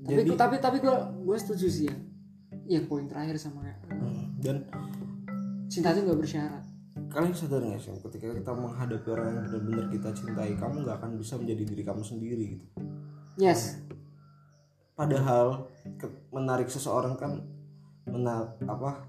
[0.02, 1.96] Tapi tapi tapi gue gue setuju sih ya.
[2.66, 3.62] Yang poin terakhir sama
[4.42, 4.66] dan
[5.70, 6.66] cinta itu nggak bersyarat.
[7.14, 11.22] Kalian sadar nggak sih ketika kita menghadapi orang yang benar-benar kita cintai kamu nggak akan
[11.22, 12.66] bisa menjadi diri kamu sendiri gitu?
[13.38, 13.81] Yes
[14.96, 17.42] padahal ke- menarik seseorang kan
[18.08, 19.08] mena apa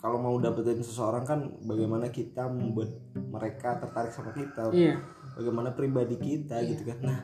[0.00, 4.96] kalau mau dapetin seseorang kan bagaimana kita membuat mereka tertarik sama kita iya.
[5.36, 6.98] bagaimana pribadi kita gitu kan.
[7.04, 7.20] Nah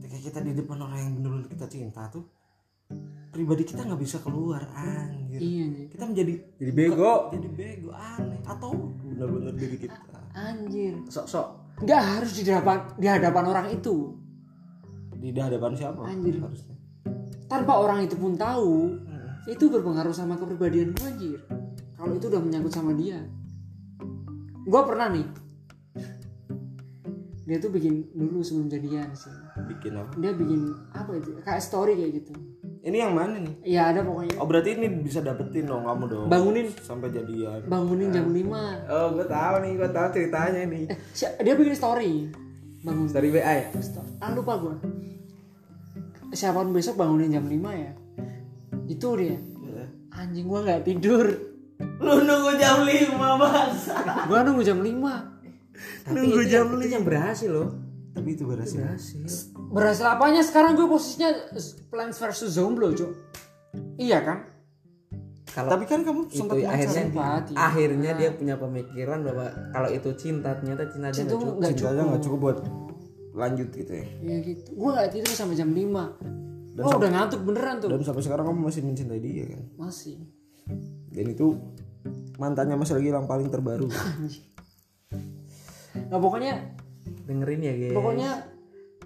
[0.00, 2.24] ketika kita di depan orang yang benar-benar kita cinta tuh
[3.28, 5.36] pribadi kita nggak bisa keluar anjir.
[5.36, 5.86] Iya anjir.
[5.92, 7.14] Kita menjadi jadi bego.
[7.36, 8.72] jadi bego aneh atau
[9.04, 10.00] benar-benar diri kita.
[10.32, 10.94] Anjir.
[11.12, 11.46] Sok-sok.
[11.84, 14.16] Nggak harus di hadapan di hadapan orang itu.
[15.12, 16.08] Di hadapan siapa?
[16.08, 16.40] Anjir.
[16.40, 16.73] harusnya
[17.48, 18.96] tanpa orang itu pun tahu
[19.44, 21.40] itu berpengaruh sama kepribadian gue anjir.
[21.94, 23.20] Kalau itu udah menyangkut sama dia.
[24.64, 25.26] Gue pernah nih.
[27.44, 29.28] Dia tuh bikin dulu sebelum jadian sih.
[29.68, 30.16] Bikin apa?
[30.16, 31.36] Dia bikin apa itu?
[31.44, 32.32] Kayak story kayak gitu.
[32.84, 33.56] Ini yang mana nih?
[33.64, 34.40] Ya ada pokoknya.
[34.40, 36.26] Oh berarti ini bisa dapetin dong kamu dong.
[36.32, 36.72] Bangunin.
[36.80, 37.68] Sampai jadian.
[37.68, 38.48] Bangunin jam 5
[38.88, 40.84] oh gue tahu nih gue tahu ceritanya nih.
[40.88, 40.98] Eh,
[41.44, 42.32] dia bikin story.
[42.80, 43.68] Bangun dari WA ya?
[44.24, 45.04] Ah lupa gue
[46.34, 47.92] siapa pun besok bangunin jam 5 ya.
[48.90, 49.38] Itu dia.
[50.14, 51.26] Anjing gua nggak tidur.
[51.98, 53.94] Lu nunggu jam 5 bangsa.
[54.30, 54.94] gua nunggu jam 5
[56.06, 57.70] Tapi itu, yang, itu yang berhasil loh.
[58.14, 58.78] tapi itu berhasil.
[58.78, 59.26] Berhasil.
[59.74, 60.38] berhasil apanya?
[60.46, 61.34] Sekarang gue posisinya
[61.90, 62.46] Plants vs.
[62.46, 63.10] Zombie cuy
[63.98, 64.38] iya kan?
[65.54, 67.56] Kalau tapi kan kamu itu sempat akhirnya sempat, iya.
[67.62, 72.02] akhirnya dia punya pemikiran bahwa kalau itu cinta ternyata cinta dia itu nggak cukup.
[72.10, 72.58] nggak cukup buat
[73.34, 74.06] lanjut gitu ya.
[74.22, 74.70] Ya gitu.
[74.72, 76.34] Gue nggak tidur sampai jam 5
[76.82, 77.90] oh udah ngantuk beneran tuh.
[77.90, 79.62] Dan sampai sekarang kamu masih mencintai dia kan?
[79.78, 80.18] Masih.
[81.14, 81.54] Dan itu
[82.38, 83.86] mantannya Mas Regi yang paling terbaru.
[85.94, 86.74] Nah pokoknya
[87.22, 87.94] dengerin ya guys.
[87.94, 88.30] pokoknya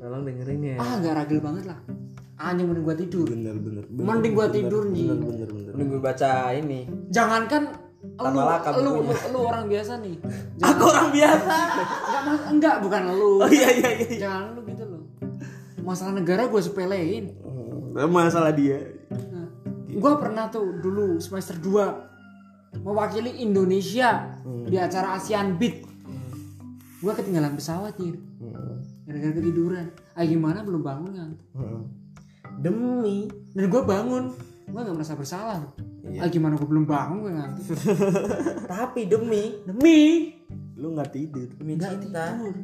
[0.01, 0.76] tolong dengerin ya.
[0.81, 1.79] ah nggak ragil banget lah.
[2.41, 3.26] Anjing mending gue tidur.
[3.29, 5.72] Bener bener bener mending gue tidur nih bener bener bener.
[5.76, 6.89] Mending gue baca ini.
[7.12, 7.88] jangankan
[8.21, 9.27] lu, Malaka lu, lu, bukunya.
[9.29, 10.16] lu orang biasa nih
[10.69, 11.55] Aku orang biasa.
[12.01, 14.19] enggak, mas- enggak bukan lu Oh iya iya iya.
[14.19, 15.03] jangan lu gitu loh
[15.81, 19.49] masalah negara gue sepelein Hmm, masalah dia Nah,
[19.89, 22.07] gue pernah tuh dulu semester 2
[22.79, 25.83] mewakili Indonesia di acara ASEAN Beat.
[26.99, 29.87] Gue ketinggalan pesawat nih, Hmm, gara-gara ketiduran.
[30.12, 31.31] Ah gimana belum bangun kan?
[31.55, 31.81] hmm.
[32.59, 34.37] Demi Dan gue bangun,
[34.69, 35.59] gue nggak merasa bersalah.
[36.05, 36.25] Iya.
[36.25, 37.64] Ah gimana gue belum bangun gue ngantuk.
[38.73, 39.99] tapi demi Demi
[40.79, 42.37] lu nggak tidur demi nggak cinta.
[42.37, 42.55] tidur.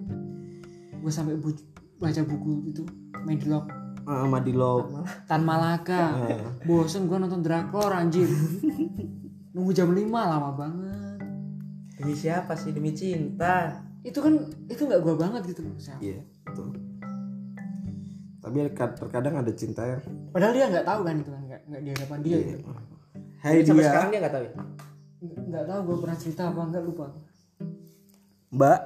[1.00, 1.64] Gue sampai bu-
[1.98, 2.82] baca buku itu
[3.24, 3.66] Medlock
[4.04, 4.92] ah, di log
[5.24, 6.12] Tan Malaka.
[6.68, 8.28] Bosen gue nonton drakor anjir.
[9.54, 11.18] Nunggu jam 5 lama banget.
[11.96, 12.74] Demi siapa sih?
[12.74, 13.80] Demi cinta.
[14.04, 14.36] Itu kan
[14.68, 15.74] itu nggak gue banget gitu loh.
[16.00, 16.93] Iya betul
[18.44, 21.80] tapi kad- terkadang ada cinta yang Padahal dia nggak tahu kan itu kan nggak nggak
[21.80, 22.58] di hadapan dia gitu.
[23.40, 24.52] Hai Sampai dia sekarang dia nggak tahu ya.
[25.24, 27.06] Nggak- tahu gue pernah cerita apa nggak lupa.
[28.52, 28.78] Mbak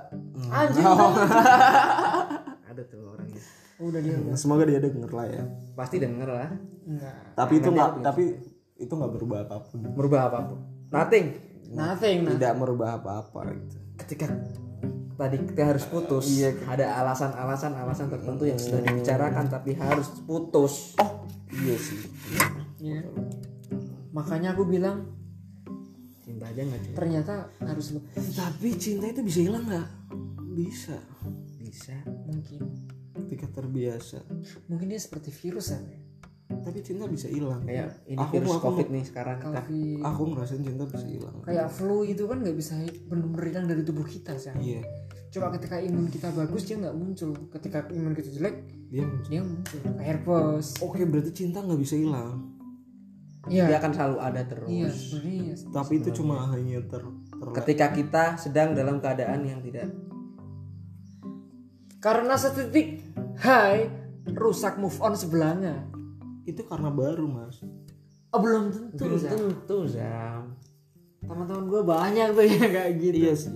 [0.48, 0.84] Anjir.
[2.70, 3.42] Ada tuh orangnya.
[3.78, 4.34] Udah dia udah.
[4.40, 5.42] semoga dia denger lah ya
[5.74, 6.50] Pasti denger lah.
[6.88, 7.14] Enggak.
[7.34, 8.22] tapi itu nggak tapi
[8.78, 10.58] itu nggak berubah apa pun Merubah apa pun.
[10.88, 11.26] Nothing.
[11.68, 12.16] Nothing.
[12.24, 12.32] Nah.
[12.32, 14.24] tidak merubah apa-apa gitu Ketika
[15.18, 16.30] tadi kita harus putus,
[16.64, 20.94] ada alasan-alasan alasan tertentu yang sudah dibicarakan tapi harus putus.
[20.96, 21.98] Oh, iya sih
[22.78, 23.02] Ya.
[24.08, 25.10] Makanya aku bilang
[26.22, 26.96] cinta aja nggak cukup.
[26.96, 27.86] ternyata harus
[28.30, 29.88] tapi cinta itu bisa hilang nggak
[30.54, 30.94] bisa
[31.58, 31.96] Bisa.
[32.24, 32.62] mungkin.
[33.18, 34.22] ketika terbiasa
[34.64, 35.80] Mungkin dia seperti virus ya.
[36.48, 39.36] tapi cinta bisa hilang Kayak ini Aku- virus aku- covid nih sekarang.
[39.38, 40.00] Kita Covid.
[40.00, 44.04] aku ngerasain cinta bisa hilang Kayak flu itu kan nggak bisa benar-benar hilang dari tubuh
[44.04, 44.54] kita sih.
[44.58, 44.80] iya
[45.28, 47.36] Coba ketika imun kita bagus dia nggak muncul.
[47.50, 48.56] Ketika imun kita jelek
[48.88, 49.28] dia muncul.
[49.28, 49.78] dia muncul.
[49.78, 50.66] Kayak herpes.
[50.78, 52.56] oke berarti cinta nggak bisa hilang
[53.44, 53.76] dia Iya.
[53.78, 54.68] akan selalu ada terus.
[54.68, 55.54] Iya sebenarnya.
[55.70, 59.88] tapi itu cuma hanya ter, ter Ketika kita sedang dalam keadaan yang tidak
[61.98, 63.02] Karena setitik
[63.38, 63.88] hai
[64.28, 65.88] rusak move on sebelahnya.
[66.44, 67.60] itu karena baru mas
[68.28, 69.00] Oh, belum tentu.
[69.02, 70.56] belum tentu Zam.
[71.20, 73.16] Teman-teman gue banyak tuh yang kayak gitu.
[73.18, 73.52] iya sih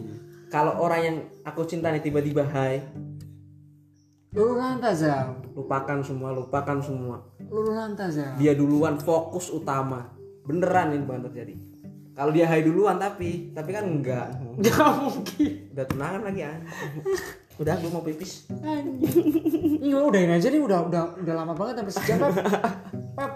[0.52, 1.16] Kalau orang yang
[1.48, 2.84] aku cinta nih tiba-tiba hai,
[4.32, 5.04] Lulu lantas
[5.52, 7.20] lupakan semua, lupakan semua.
[7.52, 8.16] Lulu lantas.
[8.40, 10.08] Dia duluan fokus utama.
[10.48, 11.52] Beneran ini bukan terjadi.
[12.12, 14.32] Kalau dia hai duluan tapi, tapi kan enggak.
[14.60, 15.72] Gak mungkin.
[15.72, 16.56] Udah tunangan lagi ah.
[17.60, 18.48] Udah gue mau pipis.
[19.80, 22.36] Iya udahin aja nih udah udah udah lama banget sampai sejam Pep.
[23.16, 23.32] Pep.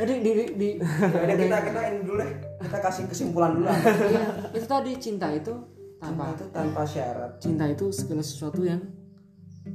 [0.00, 2.30] Jadi di di, di Udah kita kita ini dulu deh.
[2.64, 3.68] Kita kasih kesimpulan dulu.
[3.68, 3.76] ah.
[4.08, 4.24] Iya,
[4.56, 5.52] itu tadi cinta itu
[6.02, 7.30] tanpa Itu tanpa syarat.
[7.38, 8.82] cinta itu segala sesuatu yang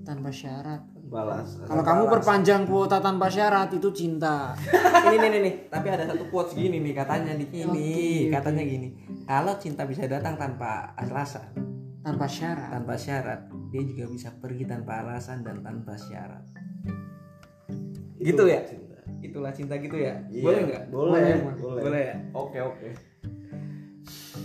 [0.04, 0.84] tanpa syarat.
[1.08, 1.56] balas.
[1.64, 4.52] Kalau kamu perpanjang kuota tanpa syarat itu cinta.
[5.08, 8.28] ini nih nih nih tapi ada satu quotes gini nih katanya di sini.
[8.28, 8.92] katanya gini
[9.24, 11.48] kalau cinta bisa datang tanpa alasan.
[12.04, 12.76] Tanpa syarat.
[12.76, 13.48] tanpa syarat.
[13.72, 16.44] Dia juga bisa pergi tanpa alasan dan tanpa syarat.
[18.20, 18.68] Gitu ya?
[19.24, 20.20] itulah cinta gitu ya?
[20.44, 20.84] Boleh nggak?
[20.92, 22.16] boleh boleh, boleh ya?
[22.36, 22.90] Oke oke.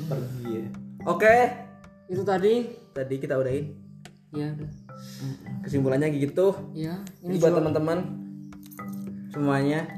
[0.06, 0.66] Pergi ya.
[1.10, 1.61] Oke
[2.12, 3.72] Itu tadi tadi kita udahin
[4.36, 4.70] ya udah.
[5.64, 7.98] kesimpulannya gitu Ya, ini ini buat teman-teman
[9.32, 9.88] semuanya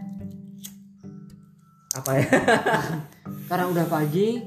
[1.95, 2.27] apa ya
[3.51, 4.47] karena udah pagi.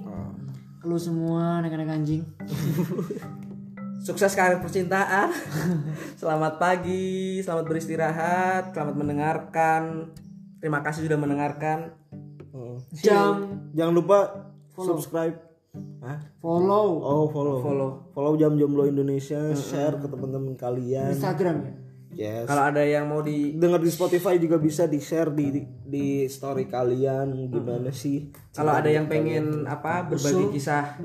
[0.88, 2.24] Lu semua anak-anak anjing.
[4.08, 5.36] Sukses karir percintaan.
[6.22, 10.16] selamat pagi, selamat beristirahat, selamat mendengarkan.
[10.64, 11.92] Terima kasih sudah mendengarkan.
[13.04, 15.47] Jam jangan lupa subscribe
[16.04, 16.18] Hah?
[16.40, 16.88] follow.
[17.02, 17.58] Oh follow.
[17.60, 17.90] Follow.
[18.14, 21.12] follow jam jomblo Indonesia share ke teman-teman kalian.
[21.12, 21.74] Instagram ya.
[22.14, 22.46] yes.
[22.48, 26.08] Kalau ada yang mau di dengar di Spotify juga bisa di share di di, di
[26.30, 27.52] story kalian.
[27.52, 30.98] Gimana sih kalau ada yang pengen apa berbagi kisah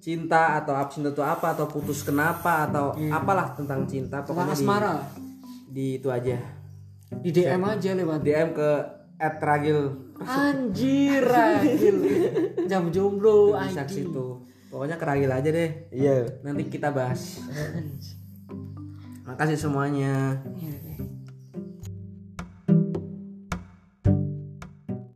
[0.00, 4.94] cinta atau cinta itu apa atau putus kenapa atau apalah tentang cinta pokoknya di, asmara.
[5.68, 6.40] di itu aja.
[7.10, 8.24] Di DM aja lewat.
[8.24, 8.70] DM ke
[9.20, 11.98] ragil Anjir, Ragil.
[12.68, 13.88] Jam jomblo ID.
[13.88, 17.42] situ pokoknya ke ragil aja deh iya nanti kita bahas
[19.26, 20.42] makasih semuanya.